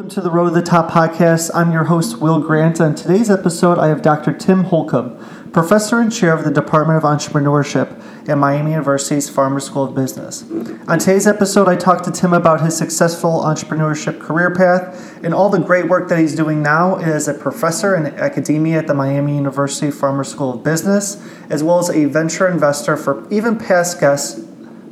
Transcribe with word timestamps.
Welcome 0.00 0.14
to 0.14 0.22
the 0.22 0.30
Road 0.30 0.48
to 0.48 0.54
the 0.54 0.62
Top 0.62 0.90
podcast. 0.90 1.50
I'm 1.52 1.72
your 1.72 1.84
host, 1.84 2.22
Will 2.22 2.40
Grant. 2.40 2.80
On 2.80 2.94
today's 2.94 3.28
episode, 3.28 3.78
I 3.78 3.88
have 3.88 4.00
Dr. 4.00 4.32
Tim 4.32 4.64
Holcomb, 4.64 5.50
professor 5.52 6.00
and 6.00 6.10
chair 6.10 6.32
of 6.32 6.42
the 6.42 6.50
Department 6.50 6.96
of 6.96 7.02
Entrepreneurship 7.02 8.02
at 8.26 8.38
Miami 8.38 8.70
University's 8.70 9.28
Farmer 9.28 9.60
School 9.60 9.84
of 9.84 9.94
Business. 9.94 10.42
On 10.88 10.98
today's 10.98 11.26
episode, 11.26 11.68
I 11.68 11.76
talked 11.76 12.06
to 12.06 12.10
Tim 12.10 12.32
about 12.32 12.62
his 12.62 12.74
successful 12.78 13.42
entrepreneurship 13.42 14.18
career 14.18 14.54
path 14.54 15.22
and 15.22 15.34
all 15.34 15.50
the 15.50 15.60
great 15.60 15.86
work 15.86 16.08
that 16.08 16.18
he's 16.18 16.34
doing 16.34 16.62
now 16.62 16.96
as 16.96 17.28
a 17.28 17.34
professor 17.34 17.94
in 17.94 18.06
academia 18.06 18.78
at 18.78 18.86
the 18.86 18.94
Miami 18.94 19.36
University 19.36 19.90
Farmer 19.90 20.24
School 20.24 20.54
of 20.54 20.64
Business, 20.64 21.22
as 21.50 21.62
well 21.62 21.78
as 21.78 21.90
a 21.90 22.06
venture 22.06 22.48
investor 22.48 22.96
for 22.96 23.30
even 23.30 23.58
past 23.58 24.00
guests 24.00 24.42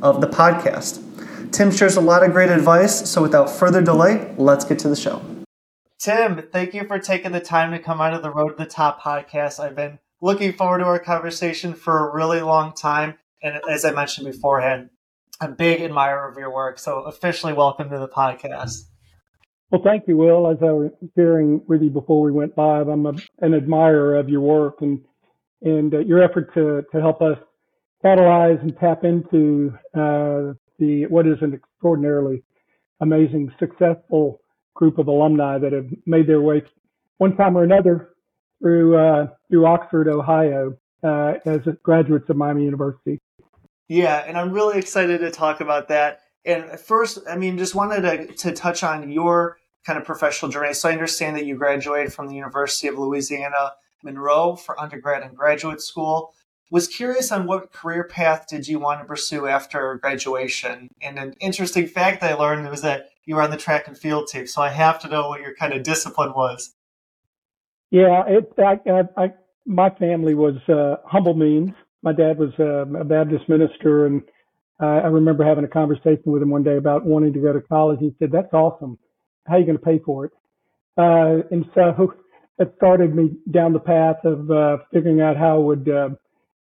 of 0.03 0.21
the 0.21 0.27
podcast. 0.27 1.03
Tim 1.51 1.71
shares 1.71 1.95
a 1.95 2.01
lot 2.01 2.23
of 2.23 2.31
great 2.31 2.49
advice, 2.49 3.09
so 3.09 3.21
without 3.21 3.49
further 3.49 3.81
delay, 3.81 4.33
let's 4.37 4.63
get 4.65 4.79
to 4.79 4.89
the 4.89 4.95
show. 4.95 5.21
Tim, 5.99 6.41
thank 6.51 6.73
you 6.73 6.85
for 6.85 6.99
taking 6.99 7.31
the 7.31 7.41
time 7.41 7.71
to 7.71 7.79
come 7.79 7.99
out 7.99 8.13
of 8.13 8.21
the 8.21 8.31
Road 8.31 8.49
to 8.49 8.63
the 8.63 8.69
Top 8.69 9.01
podcast. 9.01 9.59
I've 9.59 9.75
been 9.75 9.99
looking 10.21 10.53
forward 10.53 10.79
to 10.79 10.85
our 10.85 10.99
conversation 10.99 11.73
for 11.73 12.07
a 12.07 12.15
really 12.15 12.41
long 12.41 12.73
time. 12.73 13.15
And 13.41 13.59
as 13.69 13.83
I 13.83 13.91
mentioned 13.91 14.27
beforehand, 14.27 14.89
I'm 15.41 15.51
a 15.51 15.55
big 15.55 15.81
admirer 15.81 16.29
of 16.29 16.37
your 16.37 16.53
work. 16.53 16.79
So 16.79 16.99
officially 17.01 17.53
welcome 17.53 17.89
to 17.89 17.97
the 17.97 18.07
podcast. 18.07 18.83
Well, 19.71 19.81
thank 19.83 20.07
you, 20.07 20.17
Will. 20.17 20.49
As 20.49 20.57
I 20.61 20.71
was 20.71 20.91
sharing 21.15 21.61
with 21.67 21.81
you 21.81 21.89
before 21.89 22.21
we 22.21 22.31
went 22.31 22.57
live, 22.57 22.87
I'm 22.87 23.05
a, 23.05 23.13
an 23.39 23.53
admirer 23.53 24.15
of 24.15 24.29
your 24.29 24.41
work 24.41 24.81
and 24.81 25.01
and 25.61 25.93
uh, 25.93 25.99
your 25.99 26.23
effort 26.23 26.53
to 26.53 26.83
to 26.91 27.01
help 27.01 27.21
us 27.21 27.37
catalyze 28.03 28.61
and 28.61 28.75
tap 28.77 29.03
into 29.03 29.73
uh, 29.93 30.53
the 30.79 31.05
what 31.07 31.27
is 31.27 31.37
an 31.41 31.53
extraordinarily 31.53 32.43
amazing, 33.01 33.51
successful 33.59 34.41
group 34.73 34.97
of 34.97 35.07
alumni 35.07 35.57
that 35.57 35.73
have 35.73 35.87
made 36.05 36.27
their 36.27 36.41
way 36.41 36.63
one 37.17 37.35
time 37.35 37.57
or 37.57 37.63
another 37.63 38.09
through 38.61 38.97
uh, 38.97 39.27
through 39.49 39.65
Oxford, 39.65 40.07
Ohio, 40.07 40.77
uh, 41.03 41.33
as 41.45 41.61
graduates 41.83 42.29
of 42.29 42.37
Miami 42.37 42.63
University. 42.65 43.19
Yeah, 43.87 44.23
and 44.25 44.37
I'm 44.37 44.51
really 44.51 44.77
excited 44.77 45.19
to 45.21 45.31
talk 45.31 45.61
about 45.61 45.87
that. 45.87 46.21
And 46.45 46.79
first, 46.79 47.19
I 47.29 47.35
mean, 47.35 47.57
just 47.57 47.75
wanted 47.75 48.01
to, 48.01 48.33
to 48.37 48.51
touch 48.53 48.83
on 48.83 49.11
your 49.11 49.57
kind 49.85 49.97
of 49.97 50.05
professional 50.05 50.51
journey. 50.51 50.73
So 50.73 50.89
I 50.89 50.93
understand 50.93 51.35
that 51.37 51.45
you 51.45 51.55
graduated 51.55 52.13
from 52.13 52.27
the 52.27 52.35
University 52.35 52.87
of 52.87 52.97
Louisiana 52.97 53.73
Monroe 54.03 54.55
for 54.55 54.79
undergrad 54.79 55.23
and 55.23 55.35
graduate 55.35 55.81
school 55.81 56.33
was 56.69 56.87
curious 56.87 57.31
on 57.31 57.47
what 57.47 57.71
career 57.71 58.03
path 58.03 58.47
did 58.47 58.67
you 58.67 58.79
want 58.79 59.01
to 59.01 59.05
pursue 59.05 59.47
after 59.47 59.95
graduation. 59.95 60.89
And 61.01 61.17
an 61.17 61.33
interesting 61.39 61.87
fact 61.87 62.23
I 62.23 62.35
learned 62.35 62.69
was 62.69 62.81
that 62.81 63.09
you 63.25 63.35
were 63.35 63.41
on 63.41 63.51
the 63.51 63.57
track 63.57 63.87
and 63.87 63.97
field 63.97 64.27
team. 64.27 64.47
So 64.47 64.61
I 64.61 64.69
have 64.69 64.99
to 65.01 65.07
know 65.07 65.29
what 65.29 65.41
your 65.41 65.55
kind 65.55 65.73
of 65.73 65.83
discipline 65.83 66.33
was. 66.33 66.75
Yeah, 67.91 68.23
it. 68.27 68.53
I, 68.57 68.79
I, 68.89 69.23
I 69.23 69.33
my 69.65 69.89
family 69.89 70.35
was 70.35 70.55
uh, 70.67 70.97
humble 71.05 71.33
means. 71.33 71.71
My 72.03 72.13
dad 72.13 72.37
was 72.37 72.51
uh, 72.59 72.85
a 72.99 73.03
Baptist 73.03 73.49
minister, 73.49 74.05
and 74.05 74.21
uh, 74.81 74.85
I 74.85 75.07
remember 75.07 75.43
having 75.43 75.63
a 75.63 75.67
conversation 75.67 76.23
with 76.25 76.41
him 76.41 76.49
one 76.49 76.63
day 76.63 76.77
about 76.77 77.05
wanting 77.05 77.33
to 77.33 77.39
go 77.39 77.51
to 77.51 77.61
college. 77.61 77.99
He 77.99 78.13
said, 78.19 78.31
"That's 78.31 78.53
awesome. 78.53 78.97
How 79.47 79.55
are 79.55 79.59
you 79.59 79.65
going 79.65 79.77
to 79.77 79.83
pay 79.83 79.99
for 79.99 80.25
it?" 80.25 80.31
Uh, 80.97 81.47
and 81.51 81.65
so 81.73 82.13
it 82.59 82.73
started 82.77 83.15
me 83.15 83.31
down 83.49 83.73
the 83.73 83.79
path 83.79 84.17
of 84.23 84.49
uh, 84.51 84.77
figuring 84.93 85.21
out 85.21 85.35
how 85.35 85.55
I 85.55 85.59
would 85.59 85.89
uh, 85.89 86.09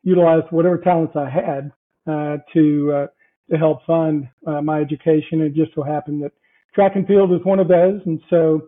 utilized 0.06 0.46
whatever 0.50 0.78
talents 0.78 1.14
I 1.16 1.28
had 1.28 1.72
uh, 2.06 2.36
to 2.54 2.92
uh, 2.92 3.06
to 3.50 3.58
help 3.58 3.84
fund 3.84 4.28
uh, 4.46 4.62
my 4.62 4.80
education. 4.80 5.40
It 5.40 5.54
just 5.54 5.74
so 5.74 5.82
happened 5.82 6.22
that 6.22 6.32
track 6.74 6.92
and 6.94 7.06
field 7.06 7.30
was 7.30 7.40
one 7.42 7.58
of 7.58 7.66
those, 7.68 8.00
and 8.06 8.20
so 8.30 8.62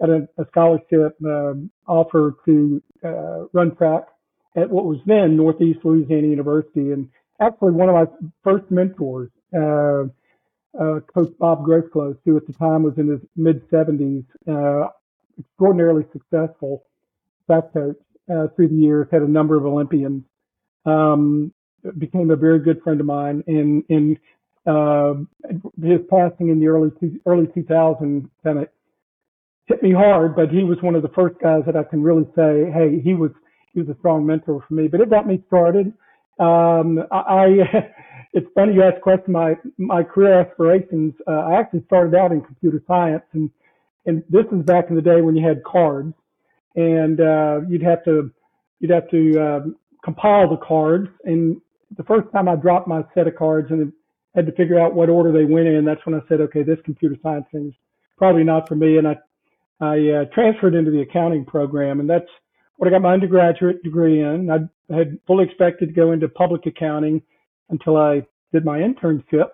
got 0.00 0.08
a, 0.08 0.28
a 0.38 0.46
scholarship 0.48 1.16
um, 1.24 1.70
offer 1.86 2.36
to 2.46 2.82
uh, 3.04 3.44
run 3.52 3.76
track 3.76 4.04
at 4.56 4.70
what 4.70 4.86
was 4.86 4.98
then 5.04 5.36
Northeast 5.36 5.80
Louisiana 5.84 6.28
University. 6.28 6.92
And 6.92 7.10
actually, 7.38 7.72
one 7.72 7.90
of 7.90 7.94
my 7.94 8.06
first 8.42 8.70
mentors, 8.70 9.30
uh, 9.54 10.04
uh, 10.80 11.00
Coach 11.12 11.32
Bob 11.38 11.66
Groseclose, 11.66 12.16
who 12.24 12.36
at 12.38 12.46
the 12.46 12.54
time 12.54 12.82
was 12.82 12.94
in 12.96 13.08
his 13.08 13.20
mid 13.36 13.68
70s, 13.70 14.24
extraordinarily 15.38 16.06
successful 16.12 16.84
track 17.46 17.74
coach 17.74 17.96
through 18.56 18.68
the 18.68 18.74
years, 18.74 19.06
had 19.10 19.20
a 19.20 19.28
number 19.28 19.56
of 19.56 19.66
Olympians 19.66 20.24
um, 20.88 21.52
became 21.98 22.30
a 22.30 22.36
very 22.36 22.58
good 22.60 22.82
friend 22.82 23.00
of 23.00 23.06
mine. 23.06 23.44
And, 23.46 23.84
and 23.88 24.18
uh, 24.66 25.14
his 25.82 26.00
passing 26.10 26.48
in 26.48 26.60
the 26.60 26.68
early 26.68 26.90
early 27.26 27.46
2000s 27.46 28.28
kind 28.44 28.58
of 28.58 28.68
hit 29.66 29.82
me 29.82 29.92
hard, 29.92 30.34
but 30.34 30.50
he 30.50 30.64
was 30.64 30.78
one 30.82 30.94
of 30.94 31.02
the 31.02 31.08
first 31.10 31.38
guys 31.40 31.62
that 31.66 31.76
I 31.76 31.84
can 31.84 32.02
really 32.02 32.26
say, 32.34 32.70
hey, 32.72 33.00
he 33.02 33.14
was 33.14 33.30
he 33.72 33.80
was 33.80 33.88
a 33.88 33.98
strong 33.98 34.26
mentor 34.26 34.64
for 34.66 34.74
me. 34.74 34.88
But 34.88 35.00
it 35.00 35.10
got 35.10 35.26
me 35.26 35.42
started. 35.46 35.92
Um, 36.38 37.00
I, 37.10 37.16
I 37.16 37.46
it's 38.32 38.46
funny 38.54 38.74
you 38.74 38.82
ask 38.82 39.00
question. 39.00 39.32
My 39.32 39.54
my 39.78 40.02
career 40.02 40.40
aspirations. 40.40 41.14
Uh, 41.26 41.32
I 41.32 41.60
actually 41.60 41.84
started 41.86 42.14
out 42.14 42.32
in 42.32 42.40
computer 42.40 42.82
science, 42.86 43.24
and 43.32 43.50
and 44.06 44.22
this 44.28 44.46
is 44.52 44.62
back 44.64 44.86
in 44.90 44.96
the 44.96 45.02
day 45.02 45.20
when 45.20 45.36
you 45.36 45.46
had 45.46 45.62
cards, 45.64 46.14
and 46.74 47.20
uh, 47.20 47.60
you'd 47.68 47.82
have 47.82 48.04
to 48.04 48.30
you'd 48.80 48.90
have 48.90 49.08
to 49.10 49.38
um, 49.40 49.76
compile 50.04 50.48
the 50.48 50.56
cards. 50.56 51.08
And 51.24 51.60
the 51.96 52.04
first 52.04 52.30
time 52.32 52.48
I 52.48 52.56
dropped 52.56 52.88
my 52.88 53.02
set 53.14 53.26
of 53.26 53.36
cards 53.36 53.70
and 53.70 53.92
had 54.34 54.46
to 54.46 54.52
figure 54.52 54.78
out 54.78 54.94
what 54.94 55.08
order 55.08 55.32
they 55.32 55.44
went 55.44 55.68
in, 55.68 55.84
that's 55.84 56.04
when 56.04 56.14
I 56.14 56.20
said, 56.28 56.40
okay, 56.40 56.62
this 56.62 56.78
computer 56.84 57.16
science 57.22 57.46
thing 57.52 57.68
is 57.68 57.74
probably 58.16 58.44
not 58.44 58.68
for 58.68 58.74
me. 58.74 58.98
And 58.98 59.08
I, 59.08 59.16
I 59.80 59.96
uh, 59.96 60.24
transferred 60.34 60.74
into 60.74 60.90
the 60.90 61.00
accounting 61.00 61.44
program, 61.44 62.00
and 62.00 62.08
that's 62.08 62.28
what 62.76 62.88
I 62.88 62.90
got 62.90 63.02
my 63.02 63.12
undergraduate 63.12 63.82
degree 63.82 64.22
in. 64.22 64.50
I 64.50 64.94
had 64.94 65.18
fully 65.26 65.44
expected 65.44 65.86
to 65.86 65.92
go 65.92 66.12
into 66.12 66.28
public 66.28 66.66
accounting 66.66 67.22
until 67.70 67.96
I 67.96 68.26
did 68.52 68.64
my 68.64 68.78
internship. 68.78 69.50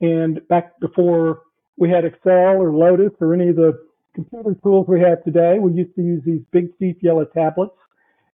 And 0.00 0.46
back 0.48 0.78
before 0.80 1.42
we 1.76 1.90
had 1.90 2.04
Excel 2.04 2.60
or 2.60 2.72
Lotus 2.72 3.12
or 3.20 3.34
any 3.34 3.48
of 3.48 3.56
the 3.56 3.78
computer 4.14 4.54
tools 4.62 4.86
we 4.88 5.00
have 5.00 5.24
today, 5.24 5.58
we 5.60 5.72
used 5.72 5.94
to 5.96 6.02
use 6.02 6.22
these 6.24 6.40
big 6.50 6.76
cheap 6.78 6.98
yellow 7.02 7.24
tablets 7.24 7.74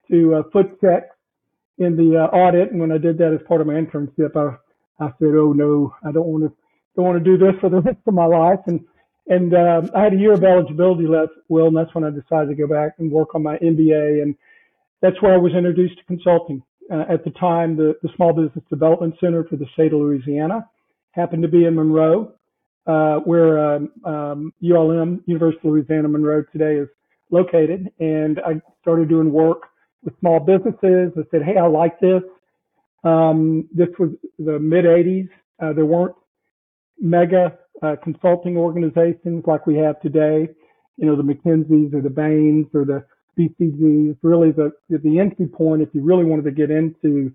to 0.10 0.36
uh, 0.36 0.44
foot 0.52 0.80
check 0.81 1.10
in 1.79 1.95
the 1.95 2.17
uh, 2.17 2.35
audit, 2.35 2.72
and 2.72 2.79
when 2.79 2.91
I 2.91 2.97
did 2.97 3.17
that 3.17 3.34
as 3.34 3.45
part 3.47 3.62
of 3.62 3.67
my 3.67 3.73
internship, 3.73 4.35
I 4.35 4.57
I 5.03 5.07
said, 5.17 5.34
"Oh 5.35 5.53
no, 5.53 5.95
I 6.03 6.12
don't 6.12 6.28
want 6.28 6.44
to 6.44 6.53
don't 6.95 7.06
want 7.06 7.23
to 7.23 7.23
do 7.23 7.38
this 7.38 7.59
for 7.59 7.69
the 7.69 7.81
rest 7.81 8.00
of 8.06 8.13
my 8.13 8.25
life." 8.25 8.59
And 8.67 8.81
and 9.28 9.53
uh, 9.53 9.81
I 9.95 10.03
had 10.03 10.13
a 10.13 10.18
year 10.18 10.34
of 10.34 10.44
eligibility 10.44 11.07
left, 11.07 11.34
Will, 11.47 11.68
and 11.68 11.78
that's 11.78 11.94
when 11.94 12.03
I 12.03 12.09
decided 12.09 12.50
to 12.50 12.56
go 12.56 12.68
back 12.68 12.94
and 13.00 13.12
work 13.12 13.35
on 13.35 13.44
my 13.44 13.57
MBA, 13.57 14.22
and 14.22 14.35
that's 15.01 15.22
where 15.22 15.34
I 15.34 15.38
was 15.38 15.53
introduced 15.53 15.97
to 15.97 16.03
consulting. 16.06 16.62
Uh, 16.91 17.06
at 17.07 17.23
the 17.23 17.29
time, 17.31 17.78
the, 17.78 17.95
the 18.01 18.09
Small 18.16 18.34
Business 18.34 18.66
Development 18.72 19.13
Center 19.19 19.44
for 19.44 19.56
the 19.56 19.68
state 19.73 19.94
of 19.94 20.00
Louisiana 20.00 20.68
happened 21.12 21.44
to 21.44 21.47
be 21.47 21.66
in 21.66 21.75
Monroe, 21.75 22.34
uh, 22.88 23.18
where 23.18 23.75
um, 23.75 23.91
um, 24.03 24.53
ULM, 24.63 25.23
University 25.28 25.68
of 25.68 25.73
Louisiana 25.73 26.07
Monroe 26.07 26.44
today 26.51 26.78
is 26.78 26.88
located, 27.29 27.91
and 28.00 28.39
I 28.39 28.59
started 28.81 29.07
doing 29.07 29.31
work 29.31 29.62
with 30.04 30.18
small 30.20 30.40
businesses. 30.40 31.12
I 31.18 31.22
said, 31.32 31.44
hey, 31.44 31.58
I 31.58 31.68
like 31.68 32.00
this. 32.00 32.22
Um, 33.04 33.68
this 33.74 33.90
was 33.98 34.12
the 34.38 34.60
mid 34.60 34.86
80s. 34.86 35.30
Uh, 35.62 35.74
there 35.74 35.86
weren't 35.86 36.16
mega 37.00 37.58
uh, 37.82 37.96
consulting 38.04 38.58
organizations 38.58 39.44
like 39.46 39.66
we 39.66 39.76
have 39.78 40.00
today. 40.02 40.50
You 40.98 41.06
know, 41.06 41.16
the 41.16 41.24
McKinseys 41.24 41.94
or 41.94 42.02
the 42.02 42.10
Bains 42.10 42.68
or 42.74 42.86
the 42.86 43.06
BCGs. 43.38 44.18
Really, 44.22 44.52
the 44.52 44.72
the 44.90 45.20
entry 45.20 45.48
point, 45.48 45.82
if 45.82 45.90
you 45.94 46.02
really 46.02 46.26
wanted 46.26 46.44
to 46.44 46.52
get 46.52 46.72
into 46.72 47.31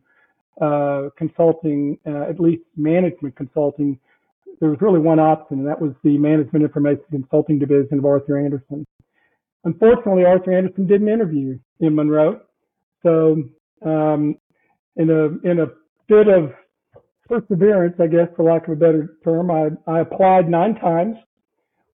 uh, 0.61 1.09
consulting, 1.17 1.99
uh, 2.07 2.29
at 2.29 2.39
least 2.39 2.63
management 2.77 3.37
consulting, 3.37 3.99
there 4.61 4.69
was 4.69 4.81
really 4.81 5.01
one 5.01 5.19
option, 5.19 5.61
and 5.61 5.69
that 5.69 5.81
was 5.81 5.93
the 6.05 6.19
Management 6.19 6.65
Information 6.65 7.05
Consulting 7.11 7.59
Division 7.59 7.99
of 7.99 8.05
Arthur 8.05 8.39
Andersen. 8.39 8.85
Unfortunately, 9.65 10.25
Arthur 10.25 10.57
Andersen 10.57 10.87
didn't 10.87 11.09
interview 11.09 11.59
in 11.81 11.95
Monroe. 11.95 12.41
So, 13.05 13.45
um, 13.85 14.37
in 14.97 15.11
a 15.11 15.49
in 15.49 15.61
a 15.61 15.67
bit 16.09 16.27
of 16.27 16.53
perseverance, 17.29 17.97
I 18.01 18.07
guess, 18.07 18.29
for 18.35 18.45
lack 18.45 18.67
of 18.67 18.73
a 18.73 18.77
better 18.77 19.17
term, 19.23 19.51
I, 19.51 19.69
I 19.91 20.01
applied 20.01 20.49
nine 20.49 20.75
times 20.77 21.17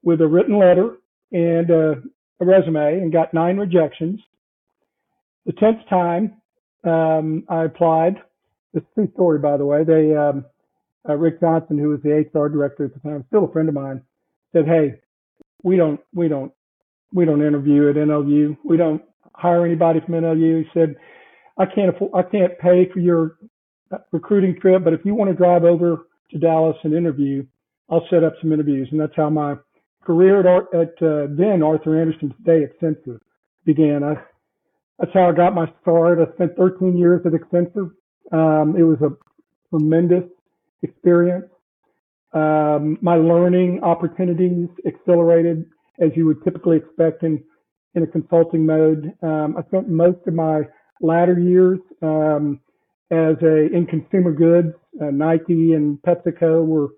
with 0.03 0.21
a 0.21 0.27
written 0.27 0.59
letter 0.59 0.97
and 1.33 1.71
a, 1.71 2.03
a 2.41 2.45
resume 2.45 3.01
and 3.01 3.13
got 3.13 3.35
nine 3.35 3.57
rejections. 3.57 4.21
The 5.47 5.53
tenth 5.53 5.79
time 5.89 6.41
um, 6.85 7.45
I 7.49 7.65
applied, 7.65 8.17
is 8.75 8.83
a 8.83 8.95
true 8.95 9.11
story, 9.15 9.39
by 9.39 9.57
the 9.57 9.67
way. 9.67 9.85
They 9.85 10.15
um, 10.15 10.45
uh, 11.09 11.17
Rick 11.17 11.41
Johnson, 11.41 11.79
who 11.79 11.89
was 11.89 12.01
the 12.03 12.11
HR 12.11 12.49
director 12.49 12.85
at 12.85 12.95
the 12.95 13.01
time, 13.01 13.25
still 13.29 13.45
a 13.45 13.53
friend 13.53 13.69
of 13.69 13.75
mine, 13.75 14.03
said, 14.53 14.67
"Hey, 14.67 15.01
we 15.63 15.77
don't 15.77 16.01
we 16.15 16.29
don't 16.29 16.53
we 17.13 17.25
don't 17.25 17.43
interview 17.43 17.89
at 17.89 17.97
NLU. 17.97 18.57
We 18.65 18.77
don't 18.77 19.03
hire 19.35 19.65
anybody 19.65 20.01
from 20.01 20.15
NLU. 20.15 20.65
He 20.65 20.69
said, 20.73 20.97
I 21.59 21.67
can't 21.67 21.95
afford, 21.95 22.13
I 22.15 22.23
can't 22.23 22.59
pay 22.59 22.89
for 22.93 23.01
your 23.01 23.39
recruiting 24.13 24.59
trip, 24.61 24.85
but 24.85 24.93
if 24.93 25.01
you 25.05 25.15
want 25.15 25.31
to 25.31 25.37
drive 25.37 25.65
over 25.65 26.07
to 26.31 26.39
Dallas 26.39 26.77
and 26.85 26.95
interview, 26.95 27.45
I'll 27.91 28.07
set 28.09 28.25
up 28.25 28.35
some 28.41 28.53
interviews. 28.53 28.89
And 28.91 29.01
that's 29.01 29.17
how 29.17 29.31
my 29.31 29.57
career 30.05 30.41
at, 30.41 30.75
at 30.75 31.03
uh, 31.03 31.27
then 31.31 31.63
Arthur 31.63 32.01
Andersen 32.01 32.35
Today 32.37 32.65
at 32.65 32.79
Accenture 32.79 33.19
began. 33.65 34.03
I, 34.05 34.15
that's 34.99 35.13
how 35.13 35.29
I 35.29 35.33
got 35.33 35.55
my 35.55 35.67
start. 35.83 36.19
I 36.19 36.33
spent 36.35 36.57
13 36.57 36.97
years 36.97 37.23
at 37.25 37.33
Accenture. 37.33 37.91
Um, 38.33 38.77
it 38.77 38.83
was 38.83 38.99
a 39.03 39.11
tremendous 39.71 40.25
experience. 40.83 41.47
Um, 42.33 42.97
my 43.01 43.17
learning 43.17 43.81
opportunities 43.83 44.69
accelerated 44.87 45.65
as 46.01 46.11
you 46.17 46.27
would 46.27 46.43
typically 46.43 46.79
expect 46.79 47.23
in, 47.23 47.43
in 47.95 48.03
a 48.03 48.07
consulting 48.07 48.65
mode. 48.65 49.13
Um, 49.23 49.57
I 49.59 49.63
spent 49.69 49.89
most 49.89 50.19
of 50.27 50.35
my 50.35 50.63
latter 51.01 51.39
years 51.39 51.79
um, 52.03 52.61
as 53.11 53.37
a 53.43 53.75
in 53.75 53.87
consumer 53.89 54.33
goods. 54.33 54.75
Uh, 55.01 55.11
Nike 55.11 55.73
and 55.75 55.99
PepsiCo 56.03 56.65
were 56.65 56.89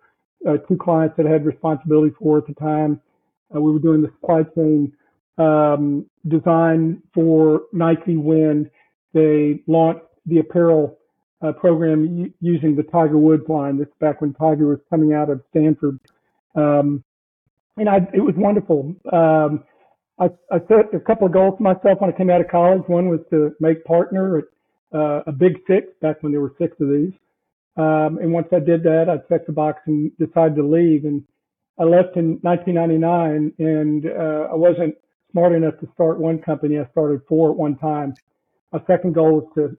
uh, 0.49 0.59
two 0.69 0.77
clients 0.77 1.17
that 1.17 1.27
I 1.27 1.31
had 1.31 1.47
responsibility 1.47 2.15
for 2.19 2.39
at 2.39 2.47
the 2.47 2.55
time. 2.55 3.01
Uh, 3.55 3.61
we 3.61 3.73
were 3.73 3.79
doing 3.79 4.03
the 4.03 4.11
supply 4.21 4.43
chain 4.55 4.93
um, 5.39 6.07
design 6.29 7.03
for 7.15 7.63
Nike 7.73 8.17
when 8.17 8.71
they 9.15 9.63
launched 9.67 10.07
the 10.27 10.39
apparel 10.39 10.99
uh, 11.43 11.53
program 11.53 12.33
using 12.41 12.77
the 12.77 12.83
Tiger 12.85 13.19
Woods 13.19 13.49
line. 13.49 13.79
This 13.79 13.89
back 14.01 14.21
when 14.21 14.33
Tiger 14.35 14.69
was 14.69 14.79
coming 14.91 15.13
out 15.13 15.31
of 15.31 15.43
Stanford. 15.51 15.99
Um, 16.55 17.03
and 17.77 17.89
I, 17.89 17.97
it 18.15 18.21
was 18.21 18.35
wonderful. 18.37 18.95
Um, 19.13 19.65
I, 20.23 20.27
I, 20.55 20.59
set 20.69 20.95
a 20.95 21.01
couple 21.01 21.27
of 21.27 21.33
goals 21.33 21.55
for 21.57 21.65
myself 21.65 22.01
when 22.01 22.13
I 22.13 22.17
came 22.17 22.31
out 22.31 22.41
of 22.41 22.49
college. 22.49 22.83
One 22.87 23.09
was 23.09 23.21
to 23.31 23.57
make 23.59 23.85
partner 23.85 24.39
at 24.39 24.45
uh, 24.95 25.23
a 25.27 25.33
big 25.33 25.59
six 25.67 25.89
back 26.01 26.23
when 26.23 26.31
there 26.31 26.41
were 26.41 26.55
six 26.59 26.77
of 26.81 26.89
these. 26.89 27.13
Um, 27.77 28.19
and 28.23 28.33
once 28.33 28.47
I 28.53 28.61
did 28.61 28.85
that, 28.85 29.07
I 29.09 29.17
checked 29.29 29.47
the 29.47 29.53
box 29.53 29.81
and 29.87 30.17
decided 30.19 30.57
to 30.57 30.63
leave. 30.63 31.05
And 31.05 31.25
I 31.79 31.85
left 31.85 32.17
in 32.17 32.39
1999 32.43 33.55
and 33.59 34.07
uh, 34.07 34.53
I 34.53 34.55
wasn't 34.55 34.95
smart 35.33 35.55
enough 35.55 35.79
to 35.81 35.89
start 35.95 36.21
one 36.21 36.39
company. 36.39 36.79
I 36.79 36.87
started 36.93 37.23
four 37.29 37.51
at 37.51 37.57
one 37.57 37.77
time. 37.79 38.15
My 38.73 38.81
second 38.87 39.15
goal 39.15 39.41
was 39.41 39.49
to 39.57 39.77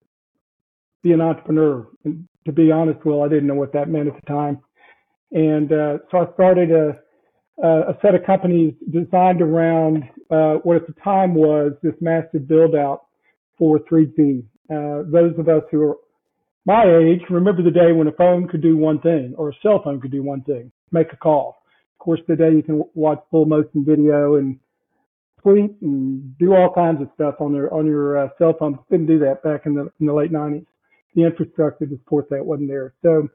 be 1.03 1.13
an 1.13 1.21
entrepreneur. 1.21 1.87
And 2.03 2.27
to 2.45 2.51
be 2.51 2.69
honest, 2.69 3.05
Will, 3.05 3.23
I 3.23 3.29
didn't 3.29 3.47
know 3.47 3.55
what 3.55 3.71
that 3.73 3.87
meant 3.87 4.09
at 4.09 4.15
the 4.15 4.27
time. 4.27 4.59
And 5.31 5.71
uh, 5.71 5.97
so 6.11 6.17
I 6.17 6.33
started 6.33 6.71
a, 6.71 6.99
a 7.61 7.97
set 8.01 8.15
of 8.15 8.23
companies 8.25 8.73
designed 8.91 9.41
around 9.41 10.03
uh, 10.31 10.55
what 10.63 10.77
at 10.77 10.87
the 10.87 10.93
time 11.03 11.35
was 11.35 11.73
this 11.83 11.93
massive 12.01 12.47
build 12.47 12.75
out 12.75 13.05
for 13.57 13.79
3G. 13.79 14.43
Uh, 14.71 15.03
those 15.11 15.37
of 15.37 15.47
us 15.49 15.63
who 15.71 15.81
are 15.81 15.95
my 16.65 16.83
age 16.85 17.21
remember 17.29 17.61
the 17.61 17.69
day 17.69 17.91
when 17.91 18.07
a 18.07 18.11
phone 18.13 18.47
could 18.47 18.61
do 18.61 18.77
one 18.77 18.99
thing 19.01 19.35
or 19.37 19.49
a 19.49 19.53
cell 19.61 19.81
phone 19.83 19.99
could 19.99 20.11
do 20.11 20.23
one 20.23 20.41
thing, 20.43 20.71
make 20.91 21.11
a 21.11 21.17
call. 21.17 21.57
Of 21.93 21.99
course, 21.99 22.21
today 22.25 22.55
you 22.55 22.63
can 22.63 22.83
watch 22.95 23.19
full 23.29 23.45
motion 23.45 23.83
video 23.85 24.35
and 24.35 24.57
tweet 25.41 25.75
and 25.81 26.37
do 26.37 26.53
all 26.53 26.73
kinds 26.73 27.01
of 27.01 27.09
stuff 27.15 27.35
on 27.39 27.53
your 27.53 27.73
on 27.73 27.85
your 27.85 28.17
uh, 28.17 28.29
cell 28.37 28.55
phone. 28.57 28.79
Couldn't 28.89 29.07
do 29.07 29.19
that 29.19 29.43
back 29.43 29.65
in 29.65 29.75
the 29.75 29.91
in 29.99 30.05
the 30.05 30.13
late 30.13 30.31
90s 30.31 30.65
the 31.15 31.23
infrastructure 31.23 31.85
to 31.85 31.97
support 31.97 32.29
that 32.29 32.45
wasn't 32.45 32.69
there. 32.69 32.93
So, 33.01 33.29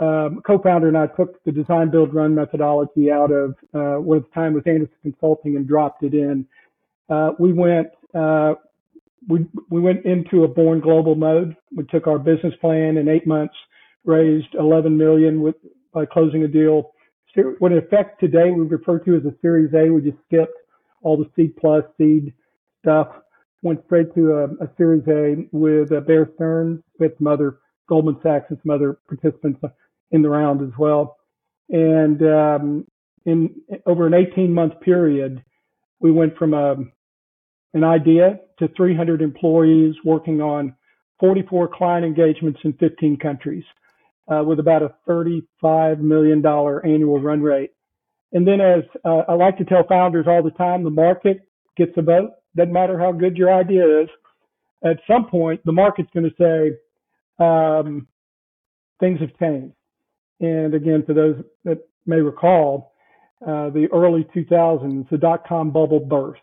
um, 0.00 0.42
co-founder 0.44 0.88
and 0.88 0.98
I 0.98 1.06
took 1.06 1.42
the 1.44 1.52
design, 1.52 1.90
build, 1.90 2.14
run 2.14 2.34
methodology 2.34 3.10
out 3.10 3.30
of 3.30 3.54
uh, 3.72 4.00
what 4.00 4.18
at 4.18 4.24
the 4.24 4.30
time 4.34 4.54
was 4.54 4.64
Andersen 4.66 4.94
Consulting 5.02 5.56
and 5.56 5.68
dropped 5.68 6.02
it 6.02 6.14
in. 6.14 6.46
Uh, 7.08 7.30
we 7.38 7.52
went 7.52 7.88
uh, 8.14 8.54
we 9.28 9.46
we 9.70 9.80
went 9.80 10.04
into 10.04 10.44
a 10.44 10.48
born 10.48 10.80
global 10.80 11.14
mode. 11.14 11.56
We 11.74 11.84
took 11.84 12.06
our 12.06 12.18
business 12.18 12.54
plan 12.60 12.96
in 12.96 13.08
eight 13.08 13.26
months, 13.26 13.54
raised 14.04 14.54
11 14.58 14.96
million 14.96 15.40
with 15.40 15.56
by 15.92 16.06
closing 16.06 16.42
a 16.42 16.48
deal. 16.48 16.92
What 17.58 17.72
in 17.72 17.78
effect 17.78 18.20
today 18.20 18.50
we 18.50 18.64
refer 18.64 18.98
to 19.00 19.16
as 19.16 19.24
a 19.24 19.34
Series 19.42 19.72
A. 19.74 19.92
We 19.92 20.02
just 20.02 20.22
skipped 20.26 20.56
all 21.02 21.16
the 21.16 21.30
seed 21.36 21.56
plus 21.56 21.84
seed 21.98 22.32
stuff 22.80 23.08
went 23.64 23.82
straight 23.86 24.14
to 24.14 24.32
a, 24.32 24.44
a 24.64 24.68
Series 24.76 25.02
A 25.08 25.48
with 25.50 25.90
uh, 25.90 26.00
Bear 26.00 26.30
Stearns, 26.36 26.80
with 27.00 27.12
some 27.18 27.26
other 27.26 27.58
Goldman 27.88 28.18
Sachs 28.22 28.46
and 28.50 28.58
some 28.62 28.70
other 28.70 28.98
participants 29.08 29.58
in 30.10 30.22
the 30.22 30.28
round 30.28 30.60
as 30.62 30.76
well. 30.78 31.16
And 31.68 32.22
um, 32.22 32.86
in 33.24 33.54
over 33.86 34.06
an 34.06 34.14
18 34.14 34.52
month 34.52 34.80
period, 34.80 35.42
we 36.00 36.10
went 36.10 36.36
from 36.36 36.54
a, 36.54 36.72
um, 36.72 36.92
an 37.72 37.84
idea 37.84 38.40
to 38.58 38.68
300 38.76 39.20
employees 39.22 39.94
working 40.04 40.40
on 40.40 40.74
44 41.20 41.68
client 41.68 42.04
engagements 42.04 42.60
in 42.64 42.72
15 42.74 43.16
countries, 43.16 43.64
uh, 44.28 44.42
with 44.44 44.60
about 44.60 44.82
a 44.82 44.94
35 45.06 46.00
million 46.00 46.42
dollar 46.42 46.84
annual 46.84 47.20
run 47.20 47.42
rate. 47.42 47.70
And 48.32 48.46
then, 48.46 48.60
as 48.60 48.82
uh, 49.04 49.22
I 49.28 49.34
like 49.34 49.58
to 49.58 49.64
tell 49.64 49.86
founders 49.88 50.26
all 50.28 50.42
the 50.42 50.50
time, 50.50 50.84
the 50.84 50.90
market 50.90 51.48
gets 51.76 51.92
a 51.96 52.02
vote 52.02 52.30
doesn't 52.56 52.72
matter 52.72 52.98
how 52.98 53.12
good 53.12 53.36
your 53.36 53.52
idea 53.52 54.02
is. 54.02 54.08
At 54.84 54.98
some 55.08 55.26
point, 55.26 55.60
the 55.64 55.72
market's 55.72 56.10
going 56.12 56.30
to 56.30 56.36
say 56.38 57.44
um, 57.44 58.06
things 59.00 59.20
have 59.20 59.36
changed. 59.38 59.74
And 60.40 60.74
again, 60.74 61.04
for 61.06 61.14
those 61.14 61.36
that 61.64 61.78
may 62.06 62.20
recall, 62.20 62.92
uh, 63.42 63.70
the 63.70 63.88
early 63.92 64.26
2000s, 64.34 65.08
the 65.10 65.18
dot 65.18 65.46
com 65.46 65.70
bubble 65.70 66.00
burst. 66.00 66.40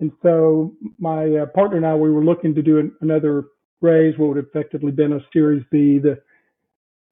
And 0.00 0.10
so 0.22 0.72
my 0.98 1.36
uh, 1.36 1.46
partner 1.46 1.76
and 1.76 1.86
I, 1.86 1.94
we 1.94 2.10
were 2.10 2.24
looking 2.24 2.54
to 2.54 2.62
do 2.62 2.78
an, 2.78 2.92
another 3.00 3.44
raise, 3.80 4.18
what 4.18 4.28
would 4.28 4.36
have 4.38 4.46
effectively 4.46 4.92
been 4.92 5.12
a 5.12 5.20
Series 5.32 5.64
B. 5.70 5.98
The, 5.98 6.20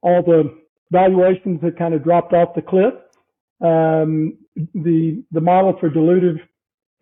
all 0.02 0.22
the 0.22 0.58
valuations 0.90 1.62
had 1.62 1.78
kind 1.78 1.94
of 1.94 2.02
dropped 2.02 2.32
off 2.32 2.54
the 2.54 2.62
cliff. 2.62 2.94
Um, 3.60 4.38
the 4.74 5.22
the 5.32 5.40
model 5.40 5.76
for 5.78 5.90
dilutive 5.90 6.38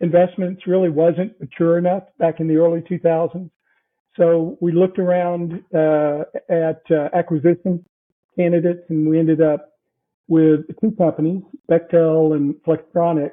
investments 0.01 0.63
really 0.67 0.89
wasn't 0.89 1.39
mature 1.39 1.77
enough 1.77 2.03
back 2.17 2.39
in 2.39 2.47
the 2.47 2.55
early 2.55 2.81
2000s. 2.81 3.49
So 4.17 4.57
we 4.59 4.71
looked 4.71 4.99
around 4.99 5.63
uh, 5.73 6.23
at 6.49 6.81
uh, 6.91 7.09
acquisition 7.13 7.85
candidates, 8.39 8.83
and 8.89 9.09
we 9.09 9.19
ended 9.19 9.41
up 9.41 9.69
with 10.29 10.61
two 10.79 10.91
companies, 10.91 11.41
Bechtel 11.69 12.35
and 12.35 12.55
Flextronics, 12.65 13.31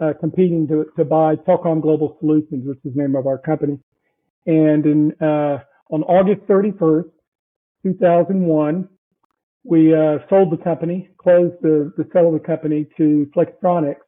uh, 0.00 0.12
competing 0.20 0.68
to, 0.68 0.86
to 0.96 1.04
buy 1.04 1.36
Telcom 1.36 1.80
Global 1.80 2.16
Solutions, 2.20 2.66
which 2.66 2.78
is 2.84 2.94
the 2.94 3.02
name 3.02 3.16
of 3.16 3.26
our 3.26 3.38
company. 3.38 3.78
And 4.44 4.84
in, 4.84 5.12
uh, 5.20 5.58
on 5.90 6.02
August 6.02 6.46
31st, 6.48 7.10
2001, 7.84 8.88
we 9.64 9.94
uh, 9.94 10.18
sold 10.28 10.52
the 10.52 10.62
company, 10.62 11.08
closed 11.18 11.54
the, 11.62 11.92
the 11.96 12.06
sale 12.12 12.28
of 12.28 12.34
the 12.34 12.46
company 12.46 12.86
to 12.98 13.30
Flextronics 13.34 14.04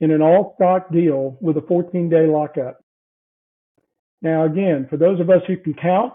in 0.00 0.10
an 0.10 0.20
all 0.20 0.54
stock 0.56 0.92
deal 0.92 1.38
with 1.40 1.56
a 1.56 1.62
14 1.62 2.10
day 2.10 2.26
lockup. 2.26 2.78
Now, 4.20 4.44
again, 4.44 4.86
for 4.90 4.96
those 4.96 5.20
of 5.20 5.30
us 5.30 5.42
who 5.46 5.56
can 5.56 5.74
count, 5.74 6.14